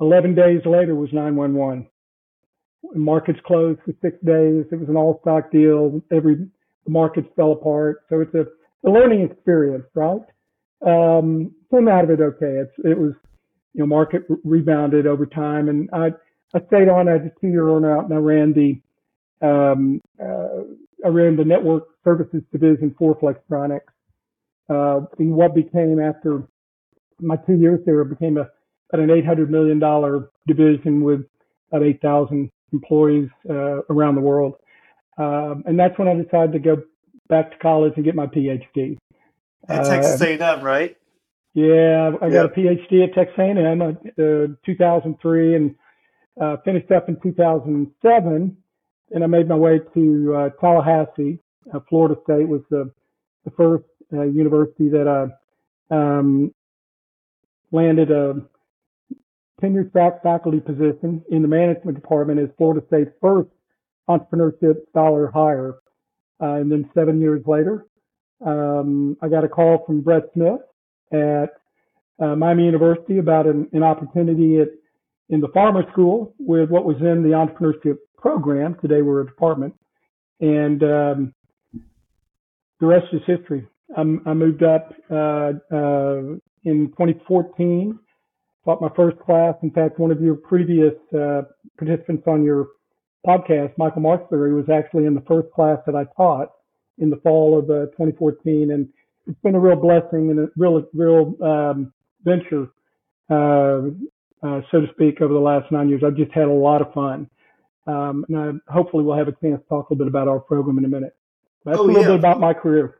11 0.00 0.34
days 0.34 0.60
later 0.64 0.94
was 0.94 1.10
911. 1.12 1.88
Markets 2.94 3.40
closed 3.44 3.80
for 3.84 3.92
six 4.00 4.16
days. 4.24 4.64
It 4.70 4.78
was 4.78 4.88
an 4.88 4.96
all 4.96 5.18
stock 5.22 5.50
deal. 5.50 6.00
Every 6.12 6.36
the 6.36 6.90
markets 6.90 7.28
fell 7.36 7.52
apart. 7.52 8.04
So 8.08 8.20
it's 8.20 8.34
a, 8.34 8.46
a 8.86 8.90
learning 8.90 9.22
experience, 9.22 9.84
right? 9.94 10.20
Um, 10.86 11.54
came 11.70 11.88
out 11.88 12.04
of 12.04 12.10
it 12.10 12.20
okay. 12.20 12.62
It's, 12.62 12.72
it 12.84 12.98
was, 12.98 13.12
you 13.74 13.80
know, 13.80 13.86
market 13.86 14.22
rebounded 14.44 15.06
over 15.06 15.26
time, 15.26 15.68
and 15.68 15.88
I 15.92 16.12
I 16.54 16.60
stayed 16.68 16.88
on 16.88 17.08
as 17.08 17.20
a 17.22 17.40
two 17.40 17.48
year 17.48 17.68
earner 17.68 17.98
out, 17.98 18.04
and 18.04 18.14
I 18.14 18.16
ran 18.16 18.52
the 18.52 18.80
um, 19.46 20.00
uh, 20.20 20.64
I 21.04 21.08
ran 21.08 21.36
the 21.36 21.44
network 21.44 21.88
services 22.04 22.42
division 22.52 22.94
for 22.98 23.18
Flextronics. 23.18 23.80
Uh, 24.70 25.06
in 25.18 25.34
what 25.34 25.54
became 25.54 25.98
after 26.00 26.42
my 27.20 27.36
two 27.36 27.56
years 27.56 27.80
there, 27.84 28.04
became 28.04 28.36
a 28.36 28.48
about 28.92 29.02
an 29.02 29.08
$800 29.08 29.48
million 29.48 29.78
division 30.46 31.02
with 31.02 31.20
about 31.70 31.86
8,000 31.86 32.50
employees 32.72 33.28
uh, 33.48 33.82
around 33.90 34.14
the 34.14 34.20
world. 34.20 34.54
Um, 35.16 35.64
and 35.66 35.78
that's 35.78 35.98
when 35.98 36.08
I 36.08 36.14
decided 36.14 36.52
to 36.52 36.58
go 36.58 36.82
back 37.28 37.50
to 37.50 37.58
college 37.58 37.94
and 37.96 38.04
get 38.04 38.14
my 38.14 38.26
PhD. 38.26 38.98
At 39.68 39.84
Texas 39.84 40.20
A&M, 40.20 40.62
right? 40.62 40.96
Yeah, 41.54 42.12
I 42.22 42.30
got 42.30 42.46
a 42.46 42.48
PhD 42.48 43.04
at 43.04 43.14
Texas 43.14 43.34
A&M 43.38 43.82
uh, 43.82 44.54
2003 44.64 45.56
and 45.56 45.74
uh, 46.40 46.56
finished 46.64 46.90
up 46.92 47.08
in 47.08 47.18
2007 47.20 48.56
and 49.10 49.24
I 49.24 49.26
made 49.26 49.48
my 49.48 49.56
way 49.56 49.80
to 49.94 50.34
uh, 50.34 50.48
Tallahassee. 50.60 51.38
Uh, 51.72 51.80
Florida 51.88 52.16
State 52.24 52.48
was 52.48 52.62
the, 52.70 52.90
the 53.44 53.50
first 53.52 53.84
uh, 54.12 54.22
university 54.22 54.88
that 54.90 55.08
I 55.08 55.94
um, 55.94 56.54
landed 57.72 58.10
a 58.10 58.42
tenure 59.60 59.84
track 59.84 60.22
faculty 60.22 60.60
position 60.60 61.22
in 61.30 61.42
the 61.42 61.48
management 61.48 62.00
department 62.00 62.40
as 62.40 62.48
Florida 62.56 62.84
State's 62.86 63.10
first 63.20 63.48
entrepreneurship 64.08 64.76
scholar 64.90 65.30
hire. 65.32 65.74
Uh, 66.40 66.54
and 66.54 66.70
then 66.70 66.88
seven 66.94 67.20
years 67.20 67.42
later, 67.46 67.86
um, 68.46 69.16
I 69.20 69.28
got 69.28 69.44
a 69.44 69.48
call 69.48 69.84
from 69.84 70.00
Brett 70.02 70.22
Smith 70.34 70.60
at 71.12 71.48
uh, 72.20 72.36
Miami 72.36 72.64
University 72.64 73.18
about 73.18 73.46
an, 73.46 73.68
an 73.72 73.82
opportunity 73.82 74.60
at 74.60 74.68
in 75.30 75.40
the 75.40 75.48
Farmer 75.48 75.82
School 75.92 76.34
with 76.38 76.70
what 76.70 76.84
was 76.84 76.96
in 77.00 77.22
the 77.22 77.30
entrepreneurship 77.30 77.98
program. 78.16 78.76
Today 78.80 79.02
we're 79.02 79.20
a 79.22 79.26
department. 79.26 79.74
And 80.40 80.82
um, 80.82 81.34
the 82.80 82.86
rest 82.86 83.06
is 83.12 83.20
history. 83.26 83.66
I'm, 83.96 84.22
i 84.26 84.34
moved 84.34 84.62
up 84.62 84.92
uh, 85.10 85.52
uh, 85.72 86.18
in 86.64 86.88
2014, 86.92 87.98
taught 88.64 88.80
my 88.80 88.90
first 88.94 89.18
class. 89.20 89.54
In 89.62 89.70
fact, 89.70 89.98
one 89.98 90.10
of 90.10 90.20
your 90.20 90.34
previous 90.34 90.94
uh, 91.16 91.42
participants 91.78 92.24
on 92.26 92.44
your 92.44 92.68
podcast, 93.26 93.72
Michael 93.78 94.02
Markesbery, 94.02 94.54
was 94.54 94.68
actually 94.72 95.06
in 95.06 95.14
the 95.14 95.22
first 95.22 95.50
class 95.52 95.78
that 95.86 95.94
I 95.94 96.04
taught 96.16 96.50
in 96.98 97.10
the 97.10 97.16
fall 97.18 97.58
of 97.58 97.66
2014, 97.66 98.72
and 98.72 98.88
it's 99.26 99.40
been 99.40 99.54
a 99.54 99.60
real 99.60 99.76
blessing 99.76 100.30
and 100.30 100.40
a 100.40 100.48
real, 100.56 100.82
real 100.94 101.34
um, 101.42 101.92
venture, 102.24 102.68
uh, 103.30 103.90
uh, 104.42 104.60
so 104.70 104.80
to 104.80 104.86
speak, 104.92 105.20
over 105.20 105.32
the 105.32 105.40
last 105.40 105.70
nine 105.70 105.88
years. 105.88 106.02
I've 106.04 106.16
just 106.16 106.32
had 106.32 106.44
a 106.44 106.52
lot 106.52 106.82
of 106.82 106.92
fun. 106.92 107.28
Um, 107.86 108.24
and 108.28 108.62
I, 108.68 108.72
hopefully 108.72 109.04
we'll 109.04 109.16
have 109.16 109.28
a 109.28 109.32
chance 109.32 109.60
to 109.62 109.68
talk 109.68 109.88
a 109.88 109.92
little 109.92 110.04
bit 110.04 110.08
about 110.08 110.28
our 110.28 110.40
program 110.40 110.78
in 110.78 110.84
a 110.84 110.88
minute. 110.88 111.16
That's 111.64 111.78
oh, 111.78 111.82
a 111.82 111.86
little 111.86 112.02
yeah. 112.02 112.08
bit 112.08 112.18
about 112.18 112.40
my 112.40 112.52
career. 112.52 112.98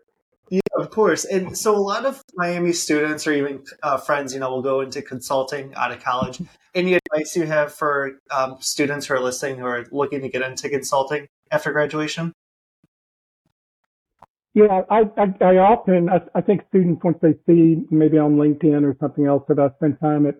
Of 0.78 0.90
course. 0.90 1.24
And 1.24 1.58
so 1.58 1.74
a 1.74 1.78
lot 1.78 2.06
of 2.06 2.22
Miami 2.36 2.72
students 2.72 3.26
or 3.26 3.32
even 3.32 3.64
uh, 3.82 3.96
friends, 3.96 4.32
you 4.32 4.38
know, 4.38 4.50
will 4.50 4.62
go 4.62 4.80
into 4.80 5.02
consulting 5.02 5.74
out 5.74 5.90
of 5.90 6.00
college. 6.02 6.40
Any 6.72 6.94
advice 6.94 7.34
you 7.34 7.46
have 7.46 7.74
for 7.74 8.20
um, 8.30 8.58
students 8.60 9.06
who 9.06 9.14
are 9.14 9.20
listening 9.20 9.58
who 9.58 9.66
are 9.66 9.86
looking 9.90 10.20
to 10.20 10.28
get 10.28 10.42
into 10.42 10.68
consulting 10.68 11.26
after 11.50 11.72
graduation? 11.72 12.32
Yeah, 14.54 14.82
I, 14.88 15.00
I, 15.16 15.34
I 15.40 15.56
often, 15.58 16.08
I, 16.08 16.20
I, 16.34 16.40
think 16.40 16.62
students, 16.68 17.02
once 17.02 17.18
they 17.22 17.34
see 17.46 17.84
maybe 17.90 18.18
on 18.18 18.36
LinkedIn 18.36 18.84
or 18.84 18.96
something 19.00 19.26
else 19.26 19.44
that 19.48 19.58
I 19.58 19.70
spend 19.76 19.98
time 20.00 20.26
at, 20.26 20.36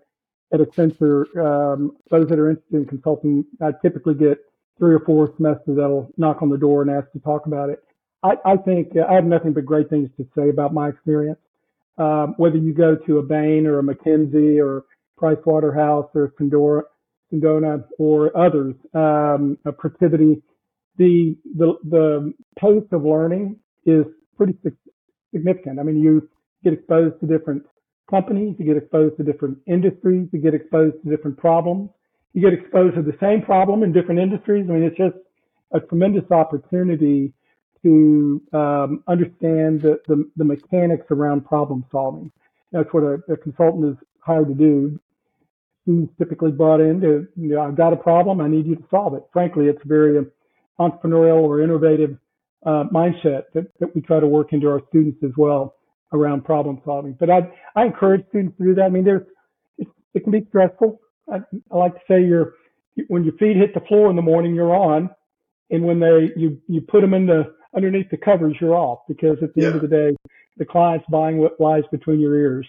at 0.52 0.60
Accenture, 0.60 1.24
um, 1.36 1.96
those 2.10 2.28
that 2.28 2.38
are 2.38 2.50
interested 2.50 2.76
in 2.76 2.86
consulting, 2.86 3.44
I 3.60 3.70
typically 3.82 4.14
get 4.14 4.38
three 4.78 4.94
or 4.94 5.00
four 5.00 5.32
semesters 5.36 5.76
that'll 5.76 6.10
knock 6.16 6.42
on 6.42 6.50
the 6.50 6.56
door 6.56 6.82
and 6.82 6.90
ask 6.90 7.10
to 7.12 7.20
talk 7.20 7.46
about 7.46 7.70
it. 7.70 7.80
I, 8.22 8.32
I 8.44 8.56
think 8.56 8.88
I 8.96 9.14
have 9.14 9.24
nothing 9.24 9.52
but 9.52 9.64
great 9.64 9.88
things 9.90 10.10
to 10.16 10.26
say 10.36 10.48
about 10.48 10.74
my 10.74 10.88
experience. 10.88 11.38
Um, 11.98 12.34
whether 12.36 12.56
you 12.56 12.72
go 12.74 12.96
to 13.06 13.18
a 13.18 13.22
Bain 13.22 13.66
or 13.66 13.78
a 13.78 13.82
McKinsey 13.82 14.64
or 14.64 14.84
Price 15.16 15.38
Waterhouse 15.44 16.08
or 16.14 16.32
Condora, 16.40 16.82
Condona 17.32 17.84
or 17.98 18.36
others, 18.36 18.74
um, 18.94 19.58
a 19.64 19.72
Protiviti, 19.72 20.40
the, 20.96 21.36
the, 21.56 21.74
the 21.84 22.32
pace 22.58 22.86
of 22.92 23.04
learning 23.04 23.56
is 23.84 24.04
pretty 24.36 24.56
significant. 25.32 25.78
I 25.78 25.82
mean, 25.82 26.00
you 26.00 26.28
get 26.64 26.72
exposed 26.72 27.20
to 27.20 27.26
different 27.26 27.64
companies, 28.10 28.56
you 28.58 28.64
get 28.64 28.76
exposed 28.76 29.16
to 29.18 29.24
different 29.24 29.58
industries, 29.66 30.28
you 30.32 30.40
get 30.40 30.54
exposed 30.54 30.96
to 31.04 31.10
different 31.10 31.36
problems, 31.36 31.90
you 32.32 32.42
get 32.42 32.58
exposed 32.58 32.96
to 32.96 33.02
the 33.02 33.16
same 33.20 33.42
problem 33.42 33.82
in 33.82 33.92
different 33.92 34.20
industries. 34.20 34.66
I 34.68 34.72
mean, 34.72 34.82
it's 34.82 34.96
just 34.96 35.16
a 35.72 35.80
tremendous 35.80 36.30
opportunity 36.30 37.32
to 37.82 38.42
um, 38.52 39.04
understand 39.08 39.82
the, 39.82 40.00
the, 40.08 40.28
the, 40.36 40.44
mechanics 40.44 41.06
around 41.10 41.44
problem 41.44 41.84
solving. 41.92 42.30
That's 42.72 42.88
what 42.92 43.02
a, 43.02 43.32
a, 43.32 43.36
consultant 43.36 43.92
is 43.92 44.06
hired 44.20 44.48
to 44.48 44.54
do. 44.54 45.00
He's 45.86 46.08
typically 46.18 46.50
brought 46.50 46.80
in 46.80 47.00
to, 47.00 47.26
you 47.36 47.54
know, 47.54 47.62
I've 47.62 47.76
got 47.76 47.92
a 47.92 47.96
problem, 47.96 48.40
I 48.40 48.48
need 48.48 48.66
you 48.66 48.76
to 48.76 48.84
solve 48.90 49.14
it. 49.14 49.22
Frankly, 49.32 49.66
it's 49.66 49.80
very 49.84 50.24
entrepreneurial 50.78 51.40
or 51.42 51.62
innovative 51.62 52.18
uh, 52.66 52.84
mindset 52.92 53.44
that, 53.54 53.66
that 53.80 53.94
we 53.94 54.02
try 54.02 54.20
to 54.20 54.26
work 54.26 54.52
into 54.52 54.68
our 54.68 54.80
students 54.88 55.18
as 55.24 55.30
well 55.36 55.76
around 56.12 56.44
problem 56.44 56.80
solving. 56.84 57.16
But 57.18 57.30
I, 57.30 57.40
I 57.76 57.84
encourage 57.84 58.26
students 58.28 58.56
to 58.58 58.64
do 58.64 58.74
that. 58.74 58.84
I 58.84 58.88
mean, 58.88 59.04
there's, 59.04 59.26
it, 59.78 59.88
it 60.14 60.24
can 60.24 60.32
be 60.32 60.44
stressful. 60.48 61.00
I, 61.32 61.38
I 61.70 61.76
like 61.76 61.94
to 61.94 62.00
say 62.08 62.22
you're, 62.22 62.54
when 63.08 63.24
your 63.24 63.34
feet 63.34 63.56
hit 63.56 63.74
the 63.74 63.80
floor 63.80 64.10
in 64.10 64.16
the 64.16 64.22
morning, 64.22 64.54
you're 64.54 64.74
on. 64.74 65.10
And 65.70 65.84
when 65.84 66.00
they, 66.00 66.30
you, 66.36 66.60
you 66.66 66.80
put 66.80 67.02
them 67.02 67.14
in 67.14 67.26
the, 67.26 67.54
underneath 67.74 68.10
the 68.10 68.16
covers, 68.16 68.56
you're 68.60 68.74
off 68.74 69.00
because 69.08 69.42
at 69.42 69.54
the 69.54 69.62
yeah. 69.62 69.66
end 69.68 69.76
of 69.76 69.82
the 69.82 69.88
day, 69.88 70.16
the 70.56 70.64
client's 70.64 71.06
buying 71.10 71.38
what 71.38 71.60
lies 71.60 71.84
between 71.90 72.20
your 72.20 72.36
ears. 72.36 72.66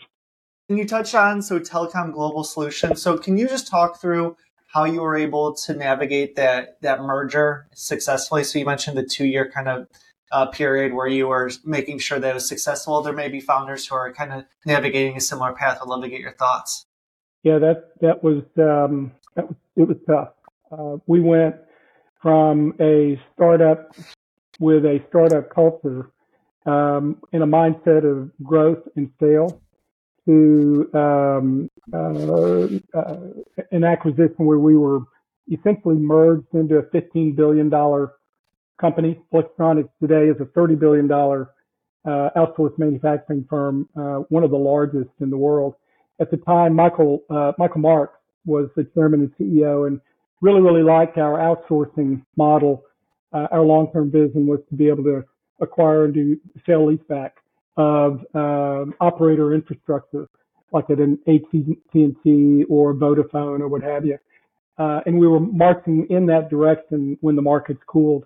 And 0.70 0.78
you 0.78 0.86
touched 0.86 1.16
on 1.16 1.42
so 1.42 1.60
Telcom 1.60 2.14
Global 2.14 2.44
Solutions. 2.44 3.02
So 3.02 3.18
can 3.18 3.38
you 3.38 3.48
just 3.48 3.68
talk 3.68 4.00
through 4.00 4.38
how 4.68 4.86
you 4.86 5.02
were 5.02 5.18
able 5.18 5.56
to 5.56 5.74
navigate 5.74 6.36
that 6.36 6.80
that 6.82 7.02
merger 7.02 7.68
successfully? 7.74 8.44
So 8.44 8.60
you 8.60 8.66
mentioned 8.66 8.96
the 8.96 9.04
two 9.04 9.26
year 9.26 9.50
kind 9.50 9.68
of 9.68 9.88
uh, 10.32 10.46
period 10.46 10.94
where 10.94 11.08
you 11.08 11.28
were 11.28 11.50
making 11.66 11.98
sure 11.98 12.20
that 12.20 12.30
it 12.30 12.34
was 12.36 12.48
successful. 12.48 13.02
There 13.02 13.14
may 13.14 13.30
be 13.30 13.40
founders 13.40 13.88
who 13.88 13.96
are 13.96 14.14
kind 14.14 14.32
of 14.32 14.46
navigating 14.64 15.18
a 15.18 15.22
similar 15.22 15.54
path. 15.54 15.80
I'd 15.82 15.88
love 15.88 16.04
to 16.04 16.10
get 16.10 16.20
your 16.20 16.34
thoughts. 16.34 16.86
Yeah, 17.42 17.58
that 17.58 17.94
that 18.02 18.24
was 18.24 18.44
um, 18.60 19.12
that 19.36 19.48
was 19.48 19.56
it 19.76 19.88
was 19.88 19.98
tough. 20.06 20.34
Uh, 20.72 20.98
we 21.08 21.20
went 21.20 21.56
from 22.22 22.76
a 22.80 23.20
startup 23.34 23.96
with 24.60 24.86
a 24.86 25.00
startup 25.10 25.54
culture 25.54 26.12
um, 26.66 27.18
in 27.32 27.42
a 27.42 27.48
mindset 27.48 28.04
of 28.06 28.32
growth 28.44 28.84
and 28.96 29.10
scale 29.18 29.62
to 30.26 30.90
um, 30.94 31.70
uh, 31.94 32.98
uh, 32.98 33.18
an 33.72 33.84
acquisition 33.84 34.46
where 34.46 34.60
we 34.60 34.78
were 34.78 35.00
essentially 35.52 35.96
merged 35.96 36.54
into 36.54 36.78
a 36.78 36.84
$15 36.84 37.36
billion 37.36 37.70
company. 38.80 39.20
Flextronics 39.34 39.90
today 40.02 40.28
is 40.28 40.36
a 40.40 40.46
$30 40.46 40.80
billion 40.80 41.12
uh, 42.06 42.30
outsourced 42.38 42.78
manufacturing 42.78 43.46
firm, 43.50 43.88
uh, 43.96 44.24
one 44.30 44.44
of 44.44 44.52
the 44.52 44.58
largest 44.58 45.10
in 45.20 45.30
the 45.30 45.38
world. 45.38 45.76
At 46.20 46.32
the 46.32 46.38
time, 46.38 46.76
Michael 46.76 47.24
uh, 47.30 47.54
Michael 47.58 47.82
Marks 47.82 48.18
was 48.46 48.70
the 48.76 48.84
chairman 48.94 49.22
and 49.22 49.32
CEO, 49.38 49.88
and 49.88 50.02
really 50.42 50.62
really 50.62 50.84
liked 50.84 51.18
our 51.18 51.38
outsourcing 51.38 52.24
model 52.36 52.84
our 53.34 53.62
long-term 53.62 54.12
vision 54.12 54.48
was 54.48 54.60
to 54.70 54.76
be 54.76 54.88
able 54.88 55.04
to 55.04 55.24
acquire 55.62 56.06
and 56.06 56.14
do 56.14 56.38
sale 56.66 56.88
leaseback 56.88 57.32
of 57.78 58.26
um, 58.36 58.94
operator 59.00 59.54
infrastructure, 59.54 60.28
like 60.72 60.90
at 60.90 61.00
an 61.00 61.18
AT&T 61.28 62.66
or 62.70 62.94
Vodafone 62.94 63.62
or 63.62 63.68
what 63.68 63.82
have 63.82 64.06
you. 64.06 64.18
Uh, 64.78 65.02
and 65.06 65.20
we 65.20 65.28
were 65.28 65.40
marching 65.40 66.08
in 66.10 66.26
that 66.26 66.50
direction 66.50 67.18
when 67.22 67.36
the 67.36 67.42
markets 67.42 67.82
cooled. 67.86 68.26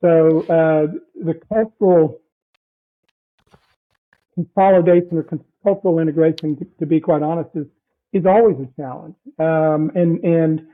So 0.00 0.42
uh, 0.42 0.92
the 1.24 1.40
cultural 1.48 2.20
consolidation 4.34 5.18
or 5.18 5.26
cultural 5.64 5.98
integration, 5.98 6.56
to, 6.56 6.66
to, 6.78 6.86
be 6.86 7.00
quite 7.00 7.22
honest, 7.22 7.50
is 7.54 7.66
is 8.12 8.24
always 8.24 8.56
a 8.56 8.68
challenge. 8.80 9.16
Um, 9.38 9.90
and 9.94 10.22
and 10.24 10.66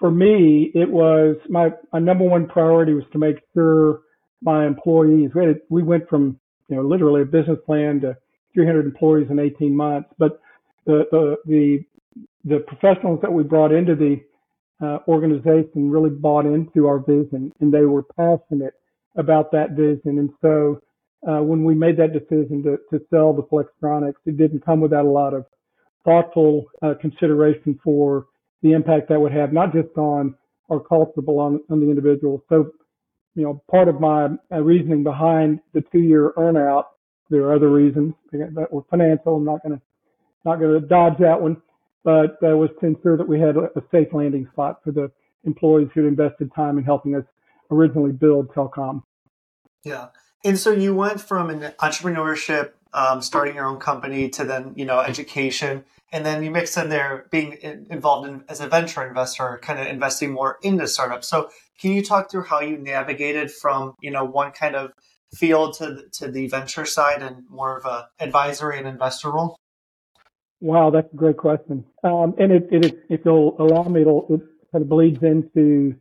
for 0.00 0.10
me, 0.10 0.72
it 0.74 0.90
was 0.90 1.36
my, 1.48 1.70
my 1.92 1.98
number 2.00 2.24
one 2.24 2.48
priority 2.48 2.94
was 2.94 3.04
to 3.12 3.18
make 3.18 3.36
sure 3.54 4.00
my 4.42 4.66
employees, 4.66 5.30
we, 5.34 5.44
had, 5.44 5.60
we 5.68 5.82
went 5.82 6.08
from, 6.08 6.40
you 6.68 6.76
know, 6.76 6.82
literally 6.82 7.22
a 7.22 7.26
business 7.26 7.58
plan 7.66 8.00
to 8.00 8.16
300 8.54 8.86
employees 8.86 9.28
in 9.30 9.38
18 9.38 9.76
months, 9.76 10.08
but 10.18 10.40
the, 10.86 11.04
the, 11.10 11.36
the, 11.46 11.84
the 12.44 12.60
professionals 12.60 13.20
that 13.20 13.32
we 13.32 13.42
brought 13.42 13.72
into 13.72 13.94
the 13.94 14.16
uh, 14.82 14.98
organization 15.06 15.90
really 15.90 16.10
bought 16.10 16.46
into 16.46 16.86
our 16.86 16.98
vision 16.98 17.52
and 17.60 17.72
they 17.72 17.82
were 17.82 18.02
passionate 18.02 18.74
about 19.16 19.52
that 19.52 19.72
vision. 19.72 20.18
And 20.18 20.30
so 20.40 20.80
uh, 21.28 21.42
when 21.42 21.64
we 21.64 21.74
made 21.74 21.98
that 21.98 22.14
decision 22.14 22.62
to, 22.62 22.78
to 22.90 23.04
sell 23.10 23.34
the 23.34 23.42
Flextronics, 23.42 24.14
it 24.24 24.38
didn't 24.38 24.64
come 24.64 24.80
without 24.80 25.04
a 25.04 25.10
lot 25.10 25.34
of 25.34 25.44
thoughtful 26.02 26.64
uh, 26.80 26.94
consideration 26.98 27.78
for 27.84 28.26
the 28.62 28.72
impact 28.72 29.08
that 29.08 29.20
would 29.20 29.32
have, 29.32 29.52
not 29.52 29.72
just 29.72 29.96
on 29.96 30.34
our 30.70 30.80
culture, 30.80 31.20
but 31.20 31.32
on, 31.32 31.60
on 31.70 31.80
the 31.80 31.88
individual. 31.88 32.44
So, 32.48 32.72
you 33.34 33.42
know, 33.42 33.62
part 33.70 33.88
of 33.88 34.00
my 34.00 34.28
reasoning 34.50 35.02
behind 35.02 35.60
the 35.72 35.82
two-year 35.92 36.32
earnout, 36.36 36.84
there 37.30 37.42
are 37.44 37.54
other 37.54 37.70
reasons 37.70 38.14
that 38.32 38.68
were 38.70 38.82
financial. 38.90 39.36
I'm 39.36 39.44
not 39.44 39.62
going 39.62 39.76
to 39.76 39.82
not 40.44 40.58
going 40.58 40.80
to 40.80 40.86
dodge 40.86 41.18
that 41.18 41.40
one, 41.40 41.60
but 42.02 42.40
that 42.40 42.56
was 42.56 42.70
to 42.80 42.86
ensure 42.86 43.16
that 43.16 43.28
we 43.28 43.38
had 43.38 43.56
a, 43.56 43.64
a 43.76 43.82
safe 43.92 44.08
landing 44.12 44.48
spot 44.52 44.80
for 44.82 44.90
the 44.90 45.10
employees 45.44 45.88
who'd 45.94 46.06
invested 46.06 46.50
time 46.54 46.78
in 46.78 46.84
helping 46.84 47.14
us 47.14 47.24
originally 47.70 48.12
build 48.12 48.48
Telcom. 48.48 49.02
Yeah. 49.84 50.08
And 50.44 50.58
so 50.58 50.70
you 50.70 50.94
went 50.94 51.20
from 51.20 51.50
an 51.50 51.72
entrepreneurship, 51.78 52.70
um, 52.92 53.20
starting 53.20 53.54
your 53.54 53.66
own 53.66 53.78
company, 53.78 54.28
to 54.30 54.44
then 54.44 54.72
you 54.76 54.84
know 54.84 55.00
education, 55.00 55.84
and 56.12 56.26
then 56.26 56.42
you 56.42 56.50
mix 56.50 56.76
in 56.76 56.88
there 56.88 57.26
being 57.30 57.56
involved 57.90 58.28
in, 58.28 58.44
as 58.48 58.60
a 58.60 58.68
venture 58.68 59.06
investor, 59.06 59.58
kind 59.62 59.78
of 59.78 59.86
investing 59.86 60.32
more 60.32 60.58
into 60.62 60.86
startups. 60.86 61.28
So 61.28 61.50
can 61.80 61.92
you 61.92 62.02
talk 62.02 62.30
through 62.30 62.44
how 62.44 62.60
you 62.60 62.76
navigated 62.76 63.50
from 63.50 63.94
you 64.00 64.10
know 64.10 64.24
one 64.24 64.52
kind 64.52 64.76
of 64.76 64.92
field 65.34 65.74
to 65.74 65.86
the, 65.86 66.08
to 66.12 66.30
the 66.30 66.48
venture 66.48 66.84
side 66.84 67.22
and 67.22 67.44
more 67.48 67.76
of 67.76 67.84
a 67.84 68.08
advisory 68.18 68.78
and 68.78 68.88
investor 68.88 69.30
role? 69.30 69.56
Wow, 70.60 70.90
that's 70.90 71.12
a 71.12 71.16
great 71.16 71.38
question. 71.38 71.84
Um, 72.04 72.34
and 72.38 72.52
it, 72.52 72.68
it, 72.70 73.04
if 73.08 73.20
you'll 73.24 73.56
allow 73.58 73.84
me, 73.84 74.02
it'll, 74.02 74.26
it 74.28 74.40
kind 74.72 74.82
of 74.82 74.88
bleeds 74.88 75.22
into 75.22 75.94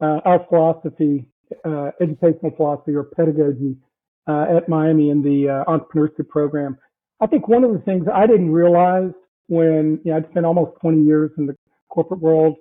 uh, 0.00 0.20
our 0.24 0.44
philosophy, 0.48 1.26
uh, 1.64 1.90
educational 2.00 2.50
philosophy 2.56 2.94
or 2.94 3.04
pedagogy 3.04 3.76
uh, 4.26 4.56
at 4.56 4.68
Miami 4.68 5.10
in 5.10 5.22
the 5.22 5.48
uh, 5.48 5.64
entrepreneurship 5.70 6.28
program. 6.28 6.76
I 7.20 7.26
think 7.26 7.46
one 7.46 7.62
of 7.62 7.72
the 7.72 7.78
things 7.80 8.06
I 8.12 8.26
didn't 8.26 8.50
realize 8.50 9.12
when 9.50 10.00
you 10.04 10.12
know, 10.12 10.16
I'd 10.16 10.30
spent 10.30 10.46
almost 10.46 10.80
20 10.80 11.02
years 11.02 11.30
in 11.36 11.46
the 11.46 11.56
corporate 11.88 12.20
world, 12.20 12.56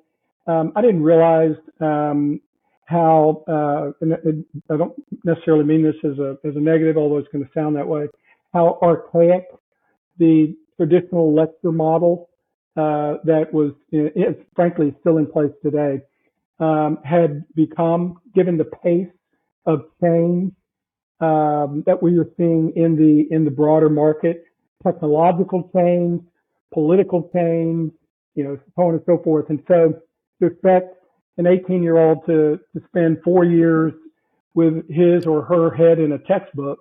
um, 0.47 0.73
I 0.75 0.81
didn't 0.81 1.03
realize 1.03 1.55
um, 1.79 2.41
how, 2.85 3.43
uh, 3.47 3.91
and 4.01 4.43
I 4.71 4.77
don't 4.77 4.93
necessarily 5.23 5.63
mean 5.63 5.83
this 5.83 5.95
as 6.03 6.17
a, 6.17 6.37
as 6.43 6.55
a 6.55 6.59
negative, 6.59 6.97
although 6.97 7.19
it's 7.19 7.27
going 7.31 7.45
to 7.45 7.51
sound 7.53 7.75
that 7.75 7.87
way, 7.87 8.07
how 8.53 8.79
archaic 8.81 9.45
the 10.17 10.55
traditional 10.77 11.33
lecture 11.33 11.71
model 11.71 12.29
uh, 12.75 13.17
that 13.23 13.53
was, 13.53 13.73
is, 13.91 14.35
frankly, 14.55 14.95
still 15.01 15.17
in 15.17 15.27
place 15.27 15.51
today, 15.61 16.01
um, 16.59 16.97
had 17.03 17.43
become, 17.53 18.19
given 18.33 18.57
the 18.57 18.65
pace 18.65 19.07
of 19.67 19.81
change 20.01 20.51
um, 21.19 21.83
that 21.85 22.01
we 22.01 22.17
were 22.17 22.29
seeing 22.37 22.73
in 22.75 22.95
the 22.95 23.27
in 23.33 23.45
the 23.45 23.51
broader 23.51 23.89
market, 23.89 24.45
technological 24.83 25.69
change, 25.75 26.21
political 26.73 27.29
change, 27.33 27.91
you 28.35 28.43
know, 28.43 28.57
so 28.75 28.81
on 28.81 28.93
and 28.95 29.03
so 29.05 29.21
forth. 29.23 29.49
And 29.49 29.61
so 29.67 29.93
to 30.39 30.47
expect 30.47 30.95
an 31.37 31.47
18 31.47 31.83
year 31.83 31.97
old 31.97 32.25
to, 32.25 32.59
to 32.73 32.81
spend 32.87 33.19
four 33.23 33.43
years 33.43 33.93
with 34.53 34.89
his 34.89 35.25
or 35.25 35.43
her 35.43 35.73
head 35.73 35.99
in 35.99 36.13
a 36.13 36.19
textbook 36.19 36.79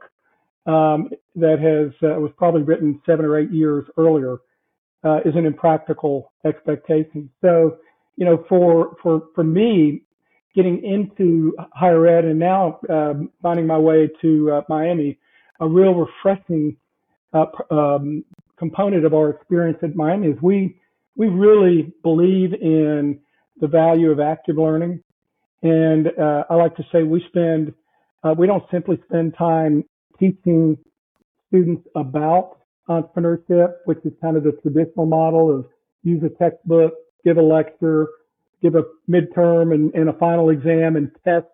um, 0.67 1.11
that 1.37 1.59
has 1.61 1.93
uh, 2.03 2.21
was 2.21 2.31
probably 2.37 2.63
written 2.63 3.01
seven 3.07 3.25
or 3.25 3.39
eight 3.39 3.51
years 3.51 3.85
earlier 3.97 4.39
uh, 5.05 5.21
is 5.25 5.35
an 5.35 5.47
impractical 5.47 6.33
expectation. 6.45 7.31
So, 7.41 7.79
you 8.17 8.25
know, 8.25 8.45
for 8.49 8.97
for 9.03 9.23
for 9.35 9.45
me, 9.45 10.03
getting 10.55 10.85
into 10.85 11.55
higher 11.73 12.07
ed 12.07 12.25
and 12.25 12.39
now 12.39 12.81
um, 12.91 13.31
finding 13.43 13.67
my 13.67 13.79
way 13.79 14.11
to 14.21 14.51
uh, 14.53 14.63
Miami, 14.69 15.19
a 15.61 15.69
real 15.69 15.95
refreshing 15.95 16.77
uh, 17.33 17.47
um, 17.71 18.25
component 18.59 19.05
of 19.05 19.15
our 19.15 19.31
experience 19.31 19.79
at 19.83 19.95
Miami 19.95 20.29
is 20.29 20.37
we 20.43 20.81
we 21.17 21.27
really 21.27 21.93
believe 22.03 22.55
in 22.55 23.19
the 23.61 23.67
value 23.67 24.11
of 24.11 24.21
active 24.21 24.57
learning, 24.57 25.03
and 25.63 26.09
uh, 26.19 26.45
I 26.49 26.55
like 26.55 26.77
to 26.77 26.85
say 26.93 27.03
we 27.03 27.25
spend 27.29 27.73
uh, 28.23 28.35
we 28.37 28.47
don't 28.47 28.65
simply 28.71 29.01
spend 29.09 29.35
time 29.37 29.85
teaching 30.19 30.77
students 31.49 31.87
about 31.95 32.59
entrepreneurship, 32.89 33.75
which 33.85 33.99
is 34.05 34.13
kind 34.21 34.37
of 34.37 34.45
the 34.45 34.53
traditional 34.63 35.07
model 35.07 35.57
of 35.57 35.67
use 36.03 36.23
a 36.23 36.31
textbook, 36.43 36.93
give 37.25 37.37
a 37.37 37.43
lecture, 37.43 38.07
give 38.63 38.75
a 38.75 38.83
midterm 39.09 39.75
and, 39.75 39.93
and 39.95 40.09
a 40.09 40.13
final 40.15 40.51
exam 40.51 40.97
and 40.97 41.11
test 41.25 41.47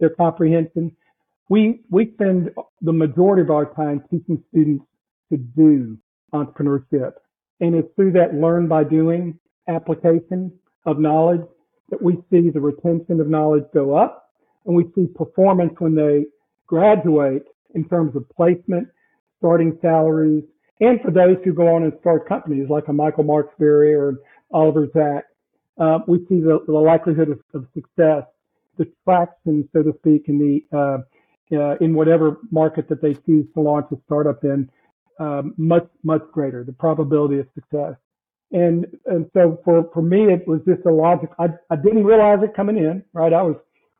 their 0.00 0.10
comprehension. 0.10 0.94
We, 1.48 1.80
we 1.90 2.12
spend 2.14 2.50
the 2.80 2.92
majority 2.92 3.42
of 3.42 3.50
our 3.50 3.72
time 3.74 4.02
teaching 4.10 4.42
students 4.50 4.84
to 5.30 5.38
do 5.38 5.98
entrepreneurship. 6.34 7.12
And 7.60 7.74
it's 7.74 7.88
through 7.94 8.12
that 8.12 8.34
learn 8.34 8.68
by 8.68 8.84
doing 8.84 9.38
application 9.68 10.52
of 10.84 10.98
knowledge 10.98 11.42
that 11.90 12.02
we 12.02 12.14
see 12.30 12.50
the 12.50 12.60
retention 12.60 13.20
of 13.20 13.28
knowledge 13.28 13.64
go 13.72 13.94
up 13.94 14.30
and 14.66 14.74
we 14.74 14.84
see 14.94 15.06
performance 15.14 15.74
when 15.78 15.94
they 15.94 16.26
graduate 16.66 17.42
in 17.74 17.88
terms 17.88 18.16
of 18.16 18.28
placement, 18.30 18.88
starting 19.38 19.78
salaries, 19.80 20.44
and 20.80 21.00
for 21.00 21.12
those 21.12 21.36
who 21.44 21.52
go 21.52 21.74
on 21.74 21.84
and 21.84 21.92
start 22.00 22.28
companies 22.28 22.68
like 22.68 22.88
a 22.88 22.92
Michael 22.92 23.24
Markesbery 23.24 23.96
or 23.96 24.18
Oliver 24.52 24.88
Zak, 24.92 25.24
uh, 25.78 26.00
we 26.08 26.18
see 26.28 26.40
the, 26.40 26.58
the 26.66 26.72
likelihood 26.72 27.28
of, 27.28 27.40
of, 27.54 27.66
success, 27.72 28.24
the 28.78 28.90
traction, 29.04 29.68
so 29.72 29.82
to 29.82 29.92
speak, 29.98 30.24
in 30.26 30.38
the 30.38 30.76
uh, 30.76 30.98
uh, 31.56 31.76
in 31.80 31.94
whatever 31.94 32.38
market 32.50 32.88
that 32.88 33.02
they 33.02 33.14
choose 33.14 33.46
to 33.54 33.60
launch 33.60 33.86
a 33.92 33.96
startup 34.06 34.42
in, 34.42 34.68
um, 35.22 35.54
much 35.56 35.86
much 36.02 36.22
greater. 36.32 36.64
The 36.64 36.72
probability 36.72 37.38
of 37.38 37.46
success, 37.54 37.94
and 38.52 38.86
and 39.06 39.30
so 39.34 39.60
for 39.64 39.88
for 39.92 40.02
me, 40.02 40.32
it 40.32 40.46
was 40.46 40.60
just 40.66 40.84
a 40.86 40.92
logic. 40.92 41.30
I 41.38 41.48
I 41.70 41.76
didn't 41.76 42.04
realize 42.04 42.38
it 42.42 42.56
coming 42.56 42.78
in. 42.78 43.04
Right, 43.12 43.32
I 43.32 43.42
was 43.42 43.56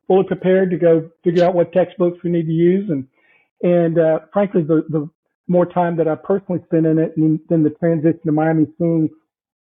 fully 0.07 0.25
prepared 0.25 0.69
to 0.71 0.77
go 0.77 1.09
figure 1.23 1.45
out 1.45 1.55
what 1.55 1.71
textbooks 1.71 2.17
we 2.23 2.29
need 2.29 2.47
to 2.47 2.51
use, 2.53 2.89
and 2.89 3.07
and 3.61 3.99
uh, 3.99 4.19
frankly, 4.33 4.63
the 4.63 4.85
the 4.89 5.09
more 5.47 5.65
time 5.65 5.95
that 5.97 6.07
I 6.07 6.15
personally 6.15 6.61
spent 6.65 6.85
in 6.85 6.97
it, 6.99 7.15
and 7.17 7.39
then 7.49 7.63
the 7.63 7.69
transition 7.71 8.19
to 8.25 8.31
Miami, 8.31 8.67
seeing 8.77 9.09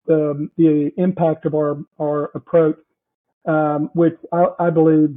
the, 0.07 0.49
the 0.57 0.91
impact 0.97 1.45
of 1.47 1.55
our, 1.55 1.79
our 2.01 2.31
approach, 2.35 2.79
um, 3.47 3.91
which 3.95 4.17
I, 4.33 4.47
I 4.59 4.71
believe, 4.71 5.17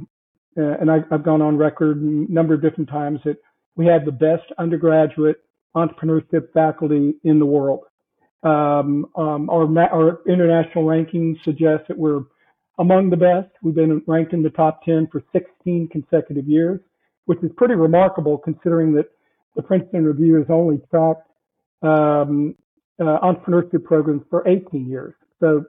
uh, 0.58 0.78
and 0.80 0.90
I, 0.90 0.98
have 1.10 1.24
gone 1.24 1.42
on 1.42 1.56
record 1.56 1.98
a 1.98 2.32
number 2.32 2.54
of 2.54 2.62
different 2.62 2.88
times 2.88 3.20
that 3.24 3.36
we 3.76 3.86
had 3.86 4.04
the 4.04 4.12
best 4.12 4.44
undergraduate 4.58 5.42
entrepreneurship 5.76 6.52
faculty 6.52 7.14
in 7.22 7.38
the 7.38 7.46
world. 7.46 7.84
Um, 8.42 9.06
um, 9.16 9.50
our, 9.50 9.66
our 9.92 10.20
international 10.26 10.84
rankings 10.84 11.42
suggest 11.44 11.84
that 11.88 11.98
we're 11.98 12.22
among 12.78 13.10
the 13.10 13.16
best. 13.16 13.50
We've 13.62 13.74
been 13.74 14.02
ranked 14.06 14.32
in 14.32 14.42
the 14.42 14.50
top 14.50 14.84
10 14.84 15.08
for 15.10 15.22
16 15.32 15.88
consecutive 15.90 16.46
years, 16.46 16.80
which 17.26 17.42
is 17.42 17.50
pretty 17.56 17.74
remarkable 17.74 18.38
considering 18.38 18.92
that 18.94 19.06
the 19.54 19.62
Princeton 19.62 20.04
Review 20.04 20.34
has 20.36 20.46
only 20.48 20.80
tracked 20.90 21.28
um, 21.82 22.54
uh, 23.00 23.18
entrepreneurship 23.20 23.84
programs 23.84 24.22
for 24.30 24.46
18 24.46 24.88
years. 24.88 25.14
So 25.40 25.64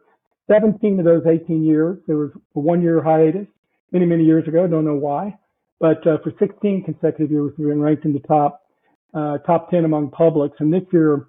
17 0.49 0.99
of 0.99 1.05
those 1.05 1.23
18 1.25 1.63
years, 1.63 1.97
there 2.07 2.17
was 2.17 2.31
a 2.55 2.59
one 2.59 2.81
year 2.81 3.01
hiatus 3.01 3.47
many, 3.91 4.05
many 4.05 4.23
years 4.23 4.47
ago. 4.47 4.67
Don't 4.67 4.85
know 4.85 4.95
why, 4.95 5.37
but 5.79 6.05
uh, 6.07 6.17
for 6.23 6.31
16 6.39 6.83
consecutive 6.83 7.31
years, 7.31 7.51
we've 7.57 7.67
been 7.67 7.81
ranked 7.81 8.05
in 8.05 8.13
the 8.13 8.19
top, 8.19 8.66
uh, 9.17 9.37
top 9.39 9.71
10 9.71 9.85
among 9.85 10.11
publics. 10.11 10.57
And 10.59 10.73
this 10.73 10.83
year, 10.91 11.27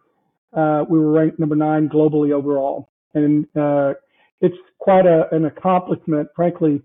uh, 0.52 0.84
we 0.88 0.98
were 0.98 1.12
ranked 1.12 1.38
number 1.38 1.56
nine 1.56 1.88
globally 1.88 2.32
overall. 2.32 2.90
And, 3.14 3.46
uh, 3.56 3.94
it's 4.40 4.56
quite 4.78 5.06
a, 5.06 5.26
an 5.32 5.46
accomplishment, 5.46 6.28
frankly, 6.36 6.80